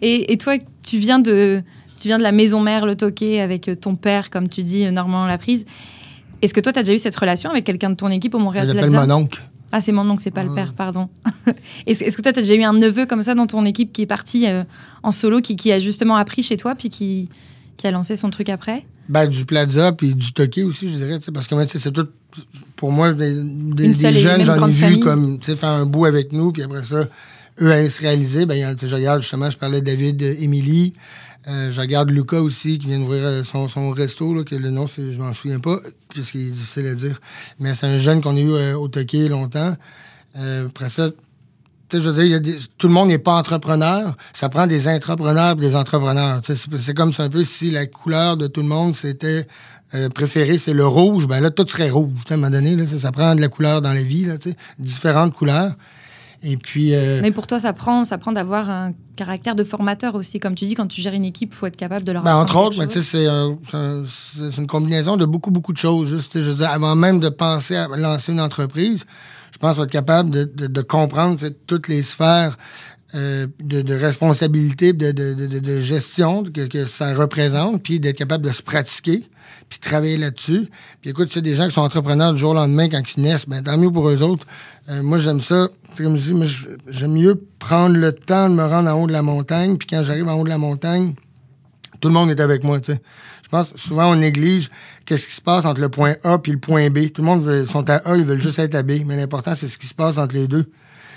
Et, 0.02 0.36
toi, 0.38 0.56
tu 0.82 0.98
viens 0.98 1.18
de, 1.18 1.62
tu 1.98 2.08
viens 2.08 2.18
de 2.18 2.22
la 2.22 2.32
maison 2.32 2.60
mère, 2.60 2.86
le 2.86 2.96
Toqué, 2.96 3.40
avec 3.40 3.68
euh, 3.68 3.74
ton 3.74 3.96
père, 3.96 4.30
comme 4.30 4.48
tu 4.48 4.62
dis, 4.62 4.84
euh, 4.84 4.90
Normand 4.90 5.26
Laprise. 5.26 5.64
Est-ce 6.42 6.52
que 6.52 6.60
toi, 6.60 6.72
tu 6.72 6.78
as 6.78 6.82
déjà 6.82 6.94
eu 6.94 6.98
cette 6.98 7.16
relation 7.16 7.50
avec 7.50 7.64
quelqu'un 7.64 7.90
de 7.90 7.94
ton 7.94 8.08
équipe 8.08 8.34
au 8.34 8.38
Montréal 8.38 8.70
Plaza 8.70 8.86
Je 8.86 9.08
mon 9.08 9.14
oncle. 9.14 9.42
Ah, 9.72 9.80
c'est 9.80 9.92
mon 9.92 10.08
oncle, 10.08 10.22
c'est 10.22 10.30
pas 10.30 10.44
le 10.44 10.54
père, 10.54 10.72
pardon. 10.72 11.08
Est-ce 11.86 12.16
que 12.16 12.22
toi, 12.22 12.32
tu 12.32 12.38
as 12.38 12.42
déjà 12.42 12.54
eu 12.54 12.62
un 12.62 12.74
neveu 12.74 13.06
comme 13.06 13.22
ça 13.22 13.34
dans 13.34 13.46
ton 13.46 13.64
équipe 13.64 13.92
qui 13.92 14.02
est 14.02 14.06
parti 14.06 14.46
euh, 14.46 14.62
en 15.02 15.10
solo, 15.10 15.40
qui, 15.40 15.56
qui, 15.56 15.72
a 15.72 15.80
justement 15.80 16.16
appris 16.16 16.42
chez 16.42 16.56
toi, 16.56 16.74
puis 16.74 16.90
qui, 16.90 17.28
qui 17.76 17.86
a 17.86 17.90
lancé 17.90 18.14
son 18.14 18.30
truc 18.30 18.50
après? 18.50 18.84
Ben, 19.08 19.26
Du 19.26 19.44
Plaza, 19.44 19.92
puis 19.92 20.14
du 20.14 20.32
Toqué 20.32 20.62
aussi, 20.62 20.88
je 20.88 20.96
dirais. 20.96 21.18
Parce 21.32 21.48
que 21.48 21.78
c'est 21.78 21.90
tout, 21.90 22.06
pour 22.76 22.92
moi, 22.92 23.12
des, 23.12 23.42
des, 23.42 23.92
jeunes, 24.14 24.44
j'en 24.44 24.66
ai 24.66 24.70
vu 24.70 25.00
comme 25.00 25.42
faire 25.42 25.64
un 25.64 25.86
bout 25.86 26.04
avec 26.04 26.32
nous, 26.32 26.52
puis 26.52 26.62
après 26.62 26.82
ça, 26.84 27.08
eux 27.60 27.72
à 27.72 27.88
se 27.88 28.00
réaliser. 28.00 28.46
Ben, 28.46 28.76
je 28.80 28.94
regarde 28.94 29.20
justement, 29.22 29.50
je 29.50 29.58
parlais 29.58 29.80
de 29.80 29.86
David, 29.86 30.22
Émilie. 30.22 30.94
Euh, 31.46 31.70
je 31.70 31.80
regarde 31.80 32.10
Lucas 32.10 32.40
aussi, 32.40 32.78
qui 32.78 32.86
vient 32.86 32.98
d'ouvrir 32.98 33.24
euh, 33.24 33.42
son, 33.44 33.68
son 33.68 33.90
resto, 33.90 34.34
là, 34.34 34.44
que 34.44 34.54
le 34.54 34.70
nom, 34.70 34.86
je 34.86 35.18
m'en 35.18 35.34
souviens 35.34 35.60
pas, 35.60 35.78
puisqu'il 36.08 36.48
est 36.48 36.50
difficile 36.50 36.86
à 36.86 36.94
dire. 36.94 37.20
Mais 37.60 37.74
c'est 37.74 37.86
un 37.86 37.98
jeune 37.98 38.22
qu'on 38.22 38.36
a 38.36 38.40
eu 38.40 38.52
euh, 38.52 38.78
au 38.78 38.88
Toqué 38.88 39.28
longtemps. 39.28 39.76
après 40.34 40.88
ça, 40.88 41.10
je 41.92 41.98
veux 41.98 42.24
dire, 42.24 42.40
tout 42.78 42.88
le 42.88 42.94
monde 42.94 43.08
n'est 43.08 43.18
pas 43.18 43.38
entrepreneur. 43.38 44.16
Ça 44.32 44.48
prend 44.48 44.66
des 44.66 44.88
entrepreneurs 44.88 45.52
et 45.52 45.60
des 45.60 45.76
entrepreneurs. 45.76 46.40
C'est 46.42 46.94
comme 46.94 47.12
ça 47.12 47.24
un 47.24 47.28
peu 47.28 47.44
si 47.44 47.70
la 47.70 47.86
couleur 47.86 48.36
de 48.36 48.46
tout 48.46 48.62
le 48.62 48.66
monde, 48.66 48.96
c'était 48.96 49.46
préféré, 50.12 50.58
c'est 50.58 50.72
le 50.72 50.86
rouge. 50.86 51.28
Ben 51.28 51.38
là, 51.38 51.50
tout 51.50 51.64
serait 51.68 51.90
rouge. 51.90 52.10
À 52.28 52.34
un 52.34 52.36
moment 52.36 52.50
donné, 52.50 52.74
là, 52.74 52.84
ça, 52.98 53.12
prend 53.12 53.36
de 53.36 53.40
la 53.40 53.48
couleur 53.48 53.80
dans 53.80 53.92
la 53.92 54.02
vie, 54.02 54.24
là, 54.24 54.34
différentes 54.78 55.34
couleurs. 55.34 55.74
Et 56.44 56.58
puis. 56.58 56.94
Euh, 56.94 57.20
Mais 57.22 57.32
pour 57.32 57.46
toi, 57.46 57.58
ça 57.58 57.72
prend, 57.72 58.04
ça 58.04 58.18
prend 58.18 58.30
d'avoir 58.30 58.68
un 58.68 58.92
caractère 59.16 59.54
de 59.54 59.64
formateur 59.64 60.14
aussi. 60.14 60.38
Comme 60.38 60.54
tu 60.54 60.66
dis, 60.66 60.74
quand 60.74 60.86
tu 60.86 61.00
gères 61.00 61.14
une 61.14 61.24
équipe, 61.24 61.52
il 61.52 61.56
faut 61.56 61.66
être 61.66 61.76
capable 61.76 62.04
de 62.04 62.12
leur 62.12 62.22
ben, 62.22 62.36
Entre 62.36 62.56
autres, 62.56 62.86
c'est 62.90 63.26
une 64.58 64.66
combinaison 64.66 65.16
de 65.16 65.24
beaucoup, 65.24 65.50
beaucoup 65.50 65.72
de 65.72 65.78
choses. 65.78 66.08
Juste, 66.08 66.40
je 66.40 66.50
veux 66.50 66.56
dire, 66.56 66.70
avant 66.70 66.94
même 66.94 67.18
de 67.18 67.30
penser 67.30 67.76
à 67.76 67.88
lancer 67.88 68.32
une 68.32 68.40
entreprise, 68.40 69.04
je 69.52 69.58
pense 69.58 69.78
être 69.78 69.90
capable 69.90 70.30
de, 70.30 70.44
de, 70.44 70.82
comprendre 70.82 71.40
toutes 71.66 71.88
les 71.88 72.02
sphères 72.02 72.58
euh, 73.14 73.46
de, 73.60 73.94
responsabilité, 73.94 74.92
de, 74.92 75.80
gestion 75.80 76.42
que, 76.42 76.84
ça 76.84 77.14
représente, 77.14 77.82
puis 77.82 78.00
d'être 78.00 78.18
capable 78.18 78.44
de 78.44 78.50
se 78.50 78.60
pratiquer, 78.60 79.24
puis 79.68 79.78
travailler 79.78 80.16
là-dessus. 80.16 80.68
Puis 81.00 81.10
écoute, 81.10 81.28
c'est 81.30 81.42
des 81.42 81.56
gens 81.56 81.66
qui 81.66 81.74
sont 81.74 81.82
entrepreneurs 81.82 82.32
du 82.32 82.38
jour 82.38 82.52
au 82.52 82.54
lendemain 82.54 82.88
quand 82.88 83.02
ils 83.16 83.22
naissent, 83.22 83.48
ben, 83.48 83.62
tant 83.62 83.76
mieux 83.76 83.90
pour 83.90 84.08
eux 84.08 84.22
autres. 84.22 84.46
Euh, 84.88 85.02
moi, 85.02 85.18
j'aime 85.18 85.40
ça. 85.40 85.68
Comme 85.96 86.16
je 86.16 86.32
dis, 86.32 86.56
j'aime 86.88 87.12
mieux 87.12 87.40
prendre 87.58 87.96
le 87.96 88.12
temps 88.12 88.50
de 88.50 88.54
me 88.54 88.64
rendre 88.64 88.90
en 88.90 89.02
haut 89.02 89.06
de 89.06 89.12
la 89.12 89.22
montagne, 89.22 89.76
puis 89.76 89.86
quand 89.86 90.02
j'arrive 90.02 90.28
en 90.28 90.34
haut 90.34 90.44
de 90.44 90.48
la 90.48 90.58
montagne, 90.58 91.14
tout 92.00 92.08
le 92.08 92.14
monde 92.14 92.30
est 92.30 92.40
avec 92.40 92.64
moi, 92.64 92.80
tu 92.80 92.92
sais. 92.92 93.00
Je 93.44 93.48
pense 93.48 93.76
souvent 93.76 94.10
on 94.10 94.16
néglige 94.16 94.70
qu'est-ce 95.04 95.26
qui 95.28 95.34
se 95.34 95.40
passe 95.40 95.64
entre 95.64 95.80
le 95.80 95.88
point 95.88 96.16
A 96.24 96.38
puis 96.38 96.50
le 96.50 96.58
point 96.58 96.90
B. 96.90 97.12
Tout 97.12 97.22
le 97.22 97.26
monde 97.26 97.66
sont 97.66 97.88
à 97.88 97.96
A, 97.96 98.16
ils 98.16 98.24
veulent 98.24 98.40
juste 98.40 98.58
être 98.58 98.74
à 98.74 98.82
B, 98.82 99.04
mais 99.06 99.16
l'important 99.16 99.54
c'est 99.54 99.68
ce 99.68 99.78
qui 99.78 99.86
se 99.86 99.94
passe 99.94 100.18
entre 100.18 100.34
les 100.34 100.48
deux. 100.48 100.68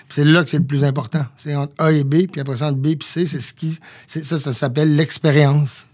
C'est 0.09 0.23
là 0.23 0.43
que 0.43 0.49
c'est 0.49 0.57
le 0.57 0.65
plus 0.65 0.83
important. 0.83 1.25
C'est 1.37 1.55
entre 1.55 1.73
A 1.77 1.91
et 1.91 2.03
B, 2.03 2.27
puis 2.31 2.39
après 2.39 2.57
ça, 2.57 2.67
entre 2.67 2.77
B 2.77 2.87
et 2.87 2.99
C, 3.03 3.27
c'est 3.27 3.39
ce 3.39 3.53
qui. 3.53 3.77
Ça, 4.07 4.39
ça 4.39 4.53
s'appelle 4.53 4.95
l'expérience. 4.95 5.87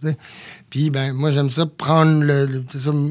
Puis 0.69 0.89
ben 0.89 1.13
moi 1.13 1.31
j'aime 1.31 1.49
ça 1.49 1.65
prendre 1.65 2.23
le, 2.23 2.63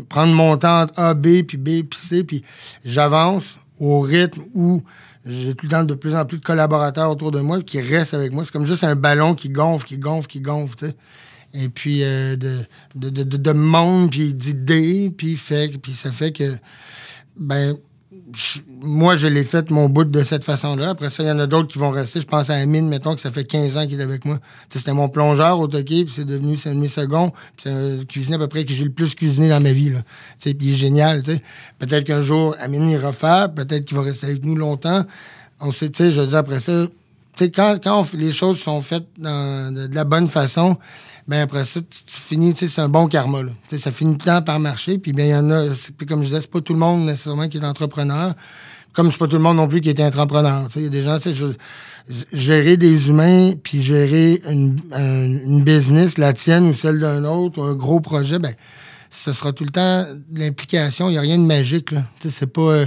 prendre 0.09 0.35
mon 0.35 0.57
temps 0.57 0.83
entre 0.83 0.99
A, 0.99 1.15
B, 1.15 1.43
puis 1.43 1.57
B, 1.57 1.83
puis 1.89 1.99
C, 1.99 2.25
puis 2.25 2.43
j'avance 2.85 3.57
au 3.79 4.01
rythme 4.01 4.43
où 4.55 4.83
j'ai 5.25 5.55
tout 5.55 5.67
le 5.67 5.71
temps 5.71 5.85
de 5.85 5.95
plus 5.95 6.15
en 6.15 6.25
plus 6.25 6.39
de 6.39 6.45
collaborateurs 6.45 7.11
autour 7.11 7.31
de 7.31 7.41
moi 7.41 7.63
qui 7.63 7.81
restent 7.81 8.15
avec 8.15 8.33
moi. 8.33 8.45
C'est 8.45 8.53
comme 8.53 8.67
juste 8.67 8.85
un 8.85 8.97
ballon 8.97 9.35
qui 9.35 9.49
gonfle, 9.49 9.87
qui 9.87 9.99
gonfle, 9.99 10.27
qui 10.27 10.41
gonfle, 10.41 10.93
Et 11.55 11.69
puis 11.69 12.03
euh, 12.03 12.37
de, 12.37 12.65
de, 12.97 13.11
de, 13.11 13.37
de, 13.37 13.53
monde, 13.53 14.11
puis 14.11 14.35
d'idées, 14.35 15.13
puis 15.17 15.37
fait, 15.37 15.79
puis 15.81 15.93
ça 15.93 16.11
fait 16.11 16.33
que 16.33 16.57
ben 17.37 17.77
moi, 18.81 19.17
je 19.17 19.27
l'ai 19.27 19.45
fait 19.45 19.71
mon 19.71 19.89
bout 19.89 20.05
de 20.05 20.23
cette 20.23 20.45
façon-là. 20.45 20.91
Après 20.91 21.09
ça, 21.09 21.23
il 21.23 21.27
y 21.27 21.31
en 21.31 21.39
a 21.39 21.47
d'autres 21.47 21.69
qui 21.69 21.79
vont 21.79 21.91
rester. 21.91 22.21
Je 22.21 22.27
pense 22.27 22.51
à 22.51 22.55
Amine, 22.55 22.89
mettons, 22.89 23.15
que 23.15 23.21
ça 23.21 23.31
fait 23.31 23.45
15 23.45 23.77
ans 23.77 23.87
qu'il 23.87 24.01
est 24.01 24.03
avec 24.03 24.25
moi. 24.25 24.39
C'était 24.69 24.93
mon 24.93 25.09
plongeur 25.09 25.59
au 25.59 25.69
Toki, 25.69 26.05
puis 26.05 26.15
c'est 26.15 26.25
devenu 26.25 26.57
mes 26.75 26.89
second. 26.89 27.33
C'est 27.57 27.71
un 27.71 28.05
cuisinier 28.05 28.37
à 28.37 28.39
peu 28.39 28.49
près 28.49 28.65
que 28.65 28.73
j'ai 28.73 28.85
le 28.85 28.93
plus 28.93 29.15
cuisiné 29.15 29.49
dans 29.49 29.63
ma 29.63 29.73
vie. 29.73 29.91
Là. 29.91 30.03
Puis 30.41 30.57
il 30.61 30.73
est 30.73 30.77
génial. 30.77 31.23
Peut-être 31.79 32.05
qu'un 32.05 32.23
jour, 32.23 32.57
Amine 32.61 32.89
ira 32.89 33.13
faire, 33.13 33.53
peut-être 33.53 33.85
qu'il 33.85 33.97
va 33.97 34.03
rester 34.03 34.27
avec 34.27 34.45
nous 34.45 34.57
longtemps. 34.57 35.05
On 35.61 35.71
sait, 35.71 35.91
tu 35.91 35.99
sais, 35.99 36.11
je 36.11 36.21
dis 36.23 36.37
après 36.37 36.61
ça, 36.61 36.87
quand, 37.39 37.79
quand 37.83 38.13
les 38.15 38.33
choses 38.33 38.61
sont 38.61 38.81
faites 38.81 39.07
de, 39.19 39.95
la 39.95 40.05
bonne 40.05 40.29
façon, 40.29 40.77
ben 41.29 41.41
après 41.41 41.65
ça, 41.65 41.81
tu, 41.81 42.03
finis, 42.07 42.55
c'est 42.57 42.81
un 42.81 42.89
bon 42.89 43.07
karma. 43.09 43.43
Là. 43.43 43.51
Ça 43.77 43.91
finit 43.91 44.15
le 44.15 44.25
temps 44.25 44.43
par 44.43 44.59
marcher. 44.61 44.99
Puis 44.99 45.13
bien, 45.13 45.27
il 45.27 45.31
y 45.31 45.35
en 45.35 45.51
a, 45.51 45.67
puis 45.97 46.07
comme 46.07 46.21
je 46.23 46.29
disais, 46.29 46.41
c'est 46.41 46.51
pas 46.51 46.61
tout 46.61 46.73
le 46.73 46.79
monde 46.79 47.07
nécessairement 47.07 47.49
qui 47.49 47.59
est 47.59 47.65
entrepreneur. 47.65 48.35
Comme 48.93 49.11
c'est 49.11 49.19
pas 49.19 49.29
tout 49.29 49.37
le 49.37 49.43
monde 49.43 49.57
non 49.57 49.69
plus 49.69 49.81
qui 49.81 49.89
est 49.89 50.01
entrepreneur. 50.01 50.69
Il 50.77 50.83
y 50.83 50.87
a 50.87 50.91
des 50.91 51.03
gens, 51.03 51.19
tu 51.19 51.33
gérer 52.33 52.77
des 52.77 53.09
humains, 53.09 53.53
puis 53.63 53.83
gérer 53.83 54.43
une, 54.51 54.81
une 54.93 55.63
business, 55.63 56.19
la 56.19 56.33
tienne 56.33 56.67
ou 56.67 56.75
celle 56.75 57.01
d'un 57.01 57.25
autre, 57.25 57.63
un 57.63 57.75
gros 57.75 58.01
projet, 58.01 58.39
ben 58.39 58.53
ce 59.15 59.33
sera 59.33 59.53
tout 59.53 59.65
le 59.65 59.71
temps 59.71 60.07
l'implication. 60.35 61.11
Il 61.11 61.13
n'y 61.13 61.19
a 61.19 61.21
rien 61.21 61.37
de 61.37 61.45
magique. 61.45 61.91
Là. 61.91 62.05
C'est 62.31 62.47
pas. 62.47 62.63
Euh, 62.63 62.87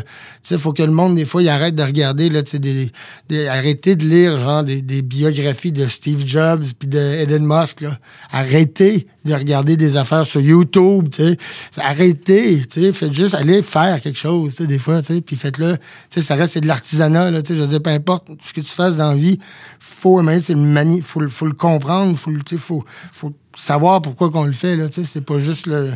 il 0.50 0.58
faut 0.58 0.74
que 0.74 0.82
le 0.82 0.92
monde, 0.92 1.16
des 1.16 1.24
fois, 1.24 1.44
il 1.44 1.50
arrête 1.50 1.76
de 1.76 1.84
regarder, 1.84 2.30
là, 2.30 2.42
des, 2.42 2.90
des, 3.30 3.48
arrêtez 3.48 3.96
de 3.96 4.06
lire 4.06 4.38
genre 4.40 4.64
des, 4.64 4.82
des 4.82 5.04
biographies 5.04 5.72
de 5.72 5.86
Steve 5.86 6.26
Jobs 6.26 6.66
puis 6.80 6.88
de 6.88 6.98
Elon 6.98 7.46
Musk. 7.46 7.82
Là. 7.82 8.00
Arrêtez 8.32 9.06
de 9.24 9.34
regarder 9.36 9.78
des 9.78 9.98
affaires 9.98 10.26
sur 10.26 10.42
YouTube. 10.42 11.10
T'sais. 11.12 11.38
Arrêtez. 11.78 12.66
T'sais. 12.66 12.92
Faites 12.92 13.14
juste 13.14 13.36
aller 13.36 13.62
faire 13.62 14.02
quelque 14.02 14.20
chose, 14.20 14.56
des 14.56 14.80
fois, 14.80 15.02
puis 15.04 15.36
faites-le. 15.36 15.78
Ça 16.10 16.34
reste 16.34 16.54
c'est 16.54 16.62
de 16.62 16.68
l'artisanat. 16.68 17.30
Là, 17.30 17.42
je 17.48 17.54
veux 17.54 17.68
dire, 17.68 17.84
peu 17.84 17.92
importe 17.92 18.30
ce 18.44 18.52
que 18.52 18.62
tu 18.62 18.72
fasses 18.72 18.98
dans 18.98 19.12
la 19.12 19.16
vie, 19.16 19.38
faut, 19.80 20.24
c'est 20.42 20.56
le 20.56 21.02
faut, 21.02 21.30
faut 21.30 21.46
le 21.46 21.54
comprendre, 21.54 22.18
faut, 22.18 22.32
faut, 22.58 22.84
faut 23.14 23.32
savoir 23.56 24.02
pourquoi 24.02 24.30
qu'on 24.30 24.44
le 24.44 24.54
fait. 24.54 24.76
Là, 24.76 24.88
c'est 24.92 25.26
pas 25.26 25.40
juste 25.40 25.68
le, 25.68 25.94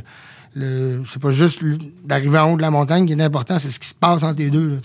c'est 1.07 1.21
pas 1.21 1.31
juste 1.31 1.61
d'arriver 2.03 2.39
en 2.39 2.53
haut 2.53 2.57
de 2.57 2.61
la 2.61 2.71
montagne 2.71 3.05
qui 3.05 3.13
est 3.13 3.21
important, 3.21 3.59
c'est 3.59 3.69
ce 3.69 3.79
qui 3.79 3.87
se 3.87 3.95
passe 3.95 4.23
entre 4.23 4.39
les 4.39 4.49
deux. 4.49 4.79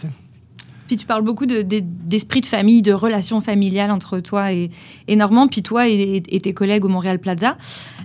Puis 0.87 0.97
tu 0.97 1.07
parles 1.07 1.23
beaucoup 1.23 1.47
d'esprit 1.47 2.43
de, 2.43 2.47
famille, 2.47 2.83
de 2.83 2.93
relations 2.93 3.41
familiales 3.41 3.91
entre 3.91 4.21
toi 4.21 4.53
et, 4.53 4.71
et 5.09 5.17
Normand, 5.17 5.49
puis 5.49 5.63
toi 5.63 5.89
et, 5.89 6.21
tes 6.21 6.53
collègues 6.53 6.85
au 6.85 6.89
Montréal 6.89 7.19
Plaza. 7.19 7.57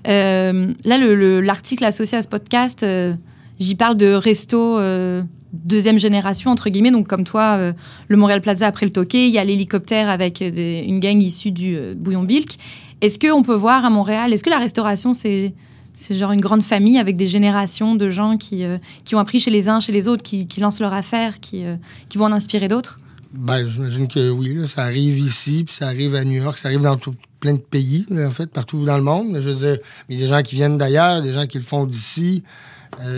Euh, 0.08 0.74
là, 0.86 0.98
l'article 1.42 1.84
associé 1.84 2.18
à 2.18 2.22
ce 2.22 2.30
podcast, 2.30 2.84
euh, 2.84 3.14
j'y 3.60 3.76
parle 3.76 3.98
de 3.98 4.14
resto 4.14 4.78
euh, 4.78 5.24
deuxième 5.52 6.00
génération, 6.00 6.52
entre 6.52 6.70
guillemets. 6.70 6.92
Donc, 6.92 7.08
comme 7.08 7.26
toi, 7.26 7.74
le 8.08 8.18
Montréal 8.18 8.42
Plaza 8.42 8.68
après 8.68 8.86
le 8.86 8.94
toqué, 8.94 9.28
il 9.28 9.34
y 9.34 9.40
a 9.40 9.44
l'hélicoptère 9.44 10.08
avec 10.08 10.42
une 10.42 11.00
gang 11.00 11.22
issue 11.22 11.52
du 11.52 11.78
Bouillon 11.96 12.24
Bilk. 12.24 12.58
Est-ce 13.02 13.20
qu'on 13.20 13.44
peut 13.44 13.56
voir 13.56 13.86
à 13.86 13.90
Montréal, 13.90 14.34
est-ce 14.34 14.44
que 14.44 14.50
la 14.50 14.60
restauration, 14.60 15.14
c'est 15.14 15.54
c'est 16.00 16.16
genre 16.16 16.32
une 16.32 16.40
grande 16.40 16.64
famille 16.64 16.98
avec 16.98 17.18
des 17.18 17.28
générations 17.28 17.94
de 17.94 18.10
gens 18.10 18.38
qui, 18.38 18.64
euh, 18.64 18.78
qui 19.04 19.16
ont 19.16 19.20
appris 19.20 19.42
chez 19.42 19.52
les 19.52 19.68
uns, 19.68 19.82
chez 19.82 19.92
les 19.92 20.08
autres, 20.08 20.24
qui, 20.24 20.48
qui 20.48 20.62
lancent 20.62 20.80
leur 20.80 20.94
affaire, 20.94 21.42
qui, 21.42 21.66
euh, 21.66 21.76
qui 22.08 22.18
vont 22.18 22.26
en 22.26 22.32
inspirer 22.32 22.70
d'autres? 22.70 23.00
Ben, 23.34 23.68
j'imagine 23.68 24.08
que 24.08 24.30
oui. 24.30 24.66
ça 24.66 24.84
arrive 24.84 25.20
ici, 25.20 25.66
puis 25.66 25.76
ça 25.76 25.88
arrive 25.88 26.16
à 26.16 26.24
New 26.24 26.42
York, 26.42 26.58
ça 26.58 26.70
arrive 26.70 26.82
dans 26.82 26.96
tout, 26.96 27.12
plein 27.42 27.54
de 27.54 27.60
pays, 27.60 28.06
en 28.12 28.32
fait, 28.32 28.48
partout 28.48 28.86
dans 28.86 28.96
le 28.96 29.04
monde. 29.04 29.36
Je 29.42 29.50
veux 29.50 29.56
dire, 29.56 29.78
il 30.08 30.16
y 30.16 30.20
a 30.20 30.26
des 30.26 30.30
gens 30.30 30.42
qui 30.42 30.56
viennent 30.56 30.78
d'ailleurs, 30.78 31.22
des 31.22 31.34
gens 31.34 31.46
qui 31.48 31.58
le 31.58 31.66
font 31.66 31.86
d'ici. 31.86 32.44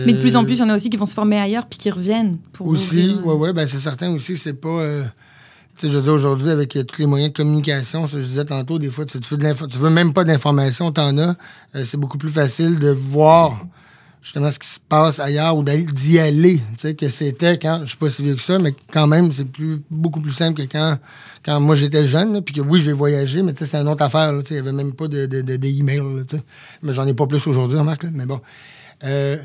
Mais 0.04 0.12
de 0.12 0.20
plus 0.20 0.34
en 0.34 0.44
plus, 0.44 0.54
il 0.54 0.60
y 0.60 0.62
en 0.62 0.68
a 0.68 0.74
aussi 0.74 0.90
qui 0.90 0.96
vont 0.96 1.06
se 1.06 1.14
former 1.14 1.38
ailleurs 1.38 1.66
puis 1.66 1.78
qui 1.78 1.90
reviennent 1.90 2.38
pour. 2.52 2.66
Aussi, 2.66 3.16
oui, 3.24 3.34
oui, 3.36 3.52
ben 3.52 3.66
c'est 3.66 3.78
certain 3.78 4.12
aussi, 4.12 4.36
c'est 4.36 4.54
pas 4.54 5.04
sais, 5.76 5.90
je 5.90 5.96
veux 5.96 6.02
dire, 6.02 6.12
aujourd'hui, 6.12 6.50
avec 6.50 6.76
euh, 6.76 6.84
tous 6.84 7.00
les 7.00 7.06
moyens 7.06 7.32
de 7.32 7.36
communication, 7.36 8.06
je 8.06 8.18
disais 8.18 8.44
tantôt, 8.44 8.78
des 8.78 8.90
fois, 8.90 9.04
tu, 9.06 9.18
veux, 9.18 9.68
tu 9.68 9.78
veux 9.78 9.90
même 9.90 10.12
pas 10.12 10.24
d'informations, 10.24 10.92
t'en 10.92 11.16
as. 11.18 11.34
Euh, 11.74 11.84
c'est 11.84 11.96
beaucoup 11.96 12.18
plus 12.18 12.30
facile 12.30 12.78
de 12.78 12.90
voir 12.90 13.64
justement 14.20 14.50
ce 14.50 14.58
qui 14.58 14.68
se 14.68 14.78
passe 14.78 15.18
ailleurs 15.18 15.56
ou 15.56 15.64
d'y 15.64 16.18
aller. 16.18 16.58
Tu 16.74 16.78
sais, 16.78 16.94
que 16.94 17.08
c'était 17.08 17.58
quand, 17.58 17.80
je 17.82 17.88
suis 17.88 17.96
pas 17.96 18.08
si 18.08 18.22
vieux 18.22 18.34
que 18.34 18.40
ça, 18.40 18.58
mais 18.58 18.74
quand 18.92 19.06
même, 19.06 19.32
c'est 19.32 19.44
plus, 19.44 19.82
beaucoup 19.90 20.20
plus 20.20 20.32
simple 20.32 20.62
que 20.62 20.70
quand, 20.70 20.98
quand 21.44 21.58
moi 21.60 21.74
j'étais 21.74 22.06
jeune, 22.06 22.40
puis 22.42 22.54
que 22.54 22.60
oui, 22.60 22.82
j'ai 22.82 22.92
voyagé, 22.92 23.42
mais 23.42 23.52
tu 23.52 23.64
sais, 23.64 23.70
c'est 23.70 23.78
une 23.78 23.88
autre 23.88 24.02
affaire. 24.02 24.32
Il 24.32 24.52
n'y 24.52 24.58
avait 24.58 24.72
même 24.72 24.92
pas 24.92 25.08
de, 25.08 25.26
de, 25.26 25.42
de, 25.42 25.58
Mais 26.82 26.92
j'en 26.92 27.06
ai 27.06 27.14
pas 27.14 27.26
plus 27.26 27.44
aujourd'hui, 27.46 27.78
remarque, 27.78 28.04
mais 28.12 28.26
bon. 28.26 28.40
Euh, 29.04 29.38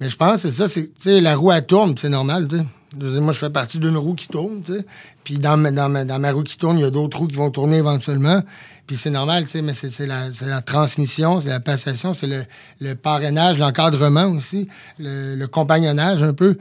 mais 0.00 0.08
je 0.08 0.16
pense 0.16 0.42
que 0.42 0.50
c'est 0.50 0.56
ça, 0.56 0.66
c'est, 0.66 0.86
tu 0.94 1.02
sais, 1.02 1.20
la 1.20 1.36
roue, 1.36 1.52
elle 1.52 1.64
tourne, 1.64 1.94
c'est 1.96 2.08
normal, 2.08 2.48
tu 2.48 2.58
sais 2.58 2.64
moi, 2.96 3.32
je 3.32 3.38
fais 3.38 3.50
partie 3.50 3.78
d'une 3.78 3.96
roue 3.96 4.14
qui 4.14 4.28
tourne, 4.28 4.62
tu 4.64 4.74
sais. 4.74 4.86
Puis 5.24 5.38
dans 5.38 5.56
ma, 5.56 5.70
dans, 5.70 6.06
dans 6.06 6.18
ma 6.18 6.32
roue 6.32 6.42
qui 6.42 6.56
tourne, 6.56 6.78
il 6.78 6.82
y 6.82 6.84
a 6.84 6.90
d'autres 6.90 7.18
roues 7.18 7.26
qui 7.26 7.36
vont 7.36 7.50
tourner 7.50 7.78
éventuellement. 7.78 8.42
Puis 8.86 8.96
c'est 8.96 9.10
normal, 9.10 9.44
tu 9.44 9.50
sais, 9.50 9.62
mais 9.62 9.72
c'est 9.72 10.06
la, 10.06 10.28
la, 10.42 10.60
transmission, 10.60 11.40
c'est 11.40 11.48
la 11.48 11.60
passation, 11.60 12.12
c'est 12.12 12.26
le, 12.26 12.44
le, 12.80 12.94
parrainage, 12.94 13.58
l'encadrement 13.58 14.26
aussi, 14.26 14.68
le, 14.98 15.46
compagnonnage 15.46 16.22
un 16.22 16.34
peu 16.34 16.58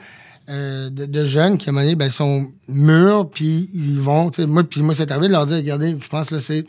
euh, 0.49 0.89
de, 0.89 1.05
de, 1.05 1.25
jeunes 1.25 1.57
qui, 1.57 1.67
à 1.67 1.71
un 1.71 1.73
moment 1.73 1.83
donné, 1.83 1.95
ben, 1.95 2.09
sont 2.09 2.47
mûrs, 2.69 3.29
puis 3.29 3.69
ils 3.73 3.99
vont, 3.99 4.29
tu 4.29 4.41
sais, 4.41 4.47
moi, 4.47 4.63
puis 4.63 4.81
moi, 4.81 4.95
c'est 4.95 5.11
arrivé 5.11 5.27
de 5.27 5.33
leur 5.33 5.45
dire, 5.45 5.57
regardez, 5.57 5.97
je 6.01 6.07
pense 6.07 6.29
que 6.29 6.39
c'est 6.39 6.65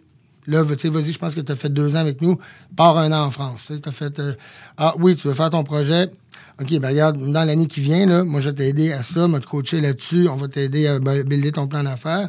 Là, 0.46 0.62
tu 0.64 0.78
sais, 0.78 0.88
vas-y, 0.88 1.12
je 1.12 1.18
pense 1.18 1.34
que 1.34 1.40
tu 1.40 1.52
as 1.52 1.56
fait 1.56 1.70
deux 1.70 1.96
ans 1.96 2.00
avec 2.00 2.20
nous, 2.20 2.38
pars 2.76 2.98
un 2.98 3.10
an 3.12 3.26
en 3.26 3.30
France. 3.30 3.72
Tu 3.82 3.88
as 3.88 3.92
fait, 3.92 4.18
euh, 4.18 4.34
ah 4.76 4.94
oui, 4.98 5.16
tu 5.16 5.26
veux 5.26 5.34
faire 5.34 5.50
ton 5.50 5.64
projet, 5.64 6.10
OK, 6.60 6.78
ben 6.78 6.88
regarde, 6.88 7.18
dans 7.18 7.44
l'année 7.44 7.66
qui 7.66 7.80
vient, 7.80 8.06
là, 8.06 8.22
moi, 8.22 8.40
je 8.40 8.50
vais 8.50 8.54
t'aider 8.54 8.92
à 8.92 9.02
ça, 9.02 9.28
je 9.28 9.38
te 9.38 9.46
coacher 9.46 9.80
là-dessus, 9.80 10.28
on 10.28 10.36
va 10.36 10.46
t'aider 10.46 10.86
à 10.86 10.98
builder 10.98 11.52
ton 11.52 11.66
plan 11.66 11.82
d'affaires. 11.82 12.28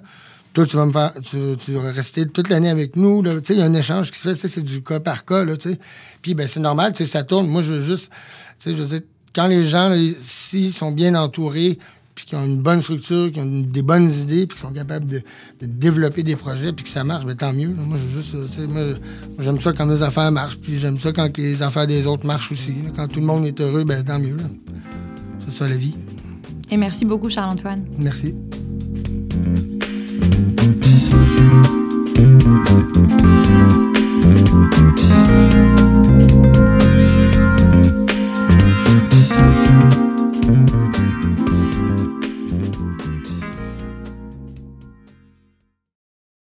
Toi, 0.54 0.66
tu 0.66 0.78
vas 0.78 0.86
me 0.86 0.92
faire, 0.92 1.14
tu, 1.22 1.74
vas 1.74 1.92
rester 1.92 2.26
toute 2.28 2.50
l'année 2.50 2.70
avec 2.70 2.96
nous. 2.96 3.22
Tu 3.22 3.30
sais, 3.44 3.54
il 3.54 3.60
y 3.60 3.62
a 3.62 3.66
un 3.66 3.74
échange 3.74 4.10
qui 4.10 4.18
se 4.18 4.34
fait, 4.34 4.48
c'est 4.48 4.62
du 4.62 4.82
cas 4.82 5.00
par 5.00 5.26
cas, 5.26 5.44
là, 5.44 5.58
tu 5.58 5.70
sais. 5.70 5.80
Puis, 6.22 6.34
ben, 6.34 6.48
c'est 6.48 6.60
normal, 6.62 6.94
tu 6.94 7.04
sais, 7.04 7.10
ça 7.10 7.24
tourne. 7.24 7.48
Moi, 7.48 7.62
je 7.62 7.74
veux 7.74 7.82
juste, 7.82 8.10
tu 8.60 8.70
sais, 8.70 8.76
je 8.76 8.82
veux 8.82 8.88
dire, 8.88 9.08
quand 9.36 9.48
les 9.48 9.68
gens, 9.68 9.94
s'ils 10.22 10.74
sont 10.74 10.92
bien 10.92 11.14
entourés, 11.14 11.78
puis 12.16 12.26
qui 12.26 12.36
ont 12.36 12.46
une 12.46 12.62
bonne 12.62 12.82
structure, 12.82 13.32
qui 13.32 13.40
ont 13.40 13.46
des 13.46 13.82
bonnes 13.82 14.10
idées, 14.10 14.48
puis 14.48 14.56
qui 14.56 14.62
sont 14.62 14.72
capables 14.72 15.06
de, 15.06 15.22
développer 15.62 16.24
des 16.24 16.38
projets, 16.38 16.72
puis 16.72 16.86
que 16.86 16.90
ça 16.90 17.04
marche, 17.04 17.26
bien, 17.26 17.36
tant 17.36 17.54
mieux. 17.54 17.68
Moi, 17.68 17.98
juste, 18.14 18.36
j'aime 19.40 19.60
ça 19.60 19.74
quand 19.74 19.86
les 19.86 20.02
affaires 20.02 20.32
marchent, 20.32 20.58
puis 20.58 20.80
j'aime 20.80 20.98
ça 20.98 21.12
quand 21.12 21.38
les 21.38 21.62
affaires 21.62 21.88
des 21.88 22.08
autres 22.08 22.26
marchent 22.26 22.52
aussi. 22.52 22.76
Quand 22.96 23.08
tout 23.08 23.20
le 23.20 23.26
monde 23.26 23.46
est 23.46 23.60
heureux, 23.60 23.84
ben 23.84 24.04
tant 24.04 24.20
mieux. 24.20 24.38
C'est 25.46 25.52
ça 25.52 25.68
la 25.68 25.76
vie. 25.76 25.96
Et 26.72 26.78
merci 26.78 27.06
beaucoup, 27.06 27.30
Charles-Antoine. 27.30 27.86
Merci. 28.00 28.34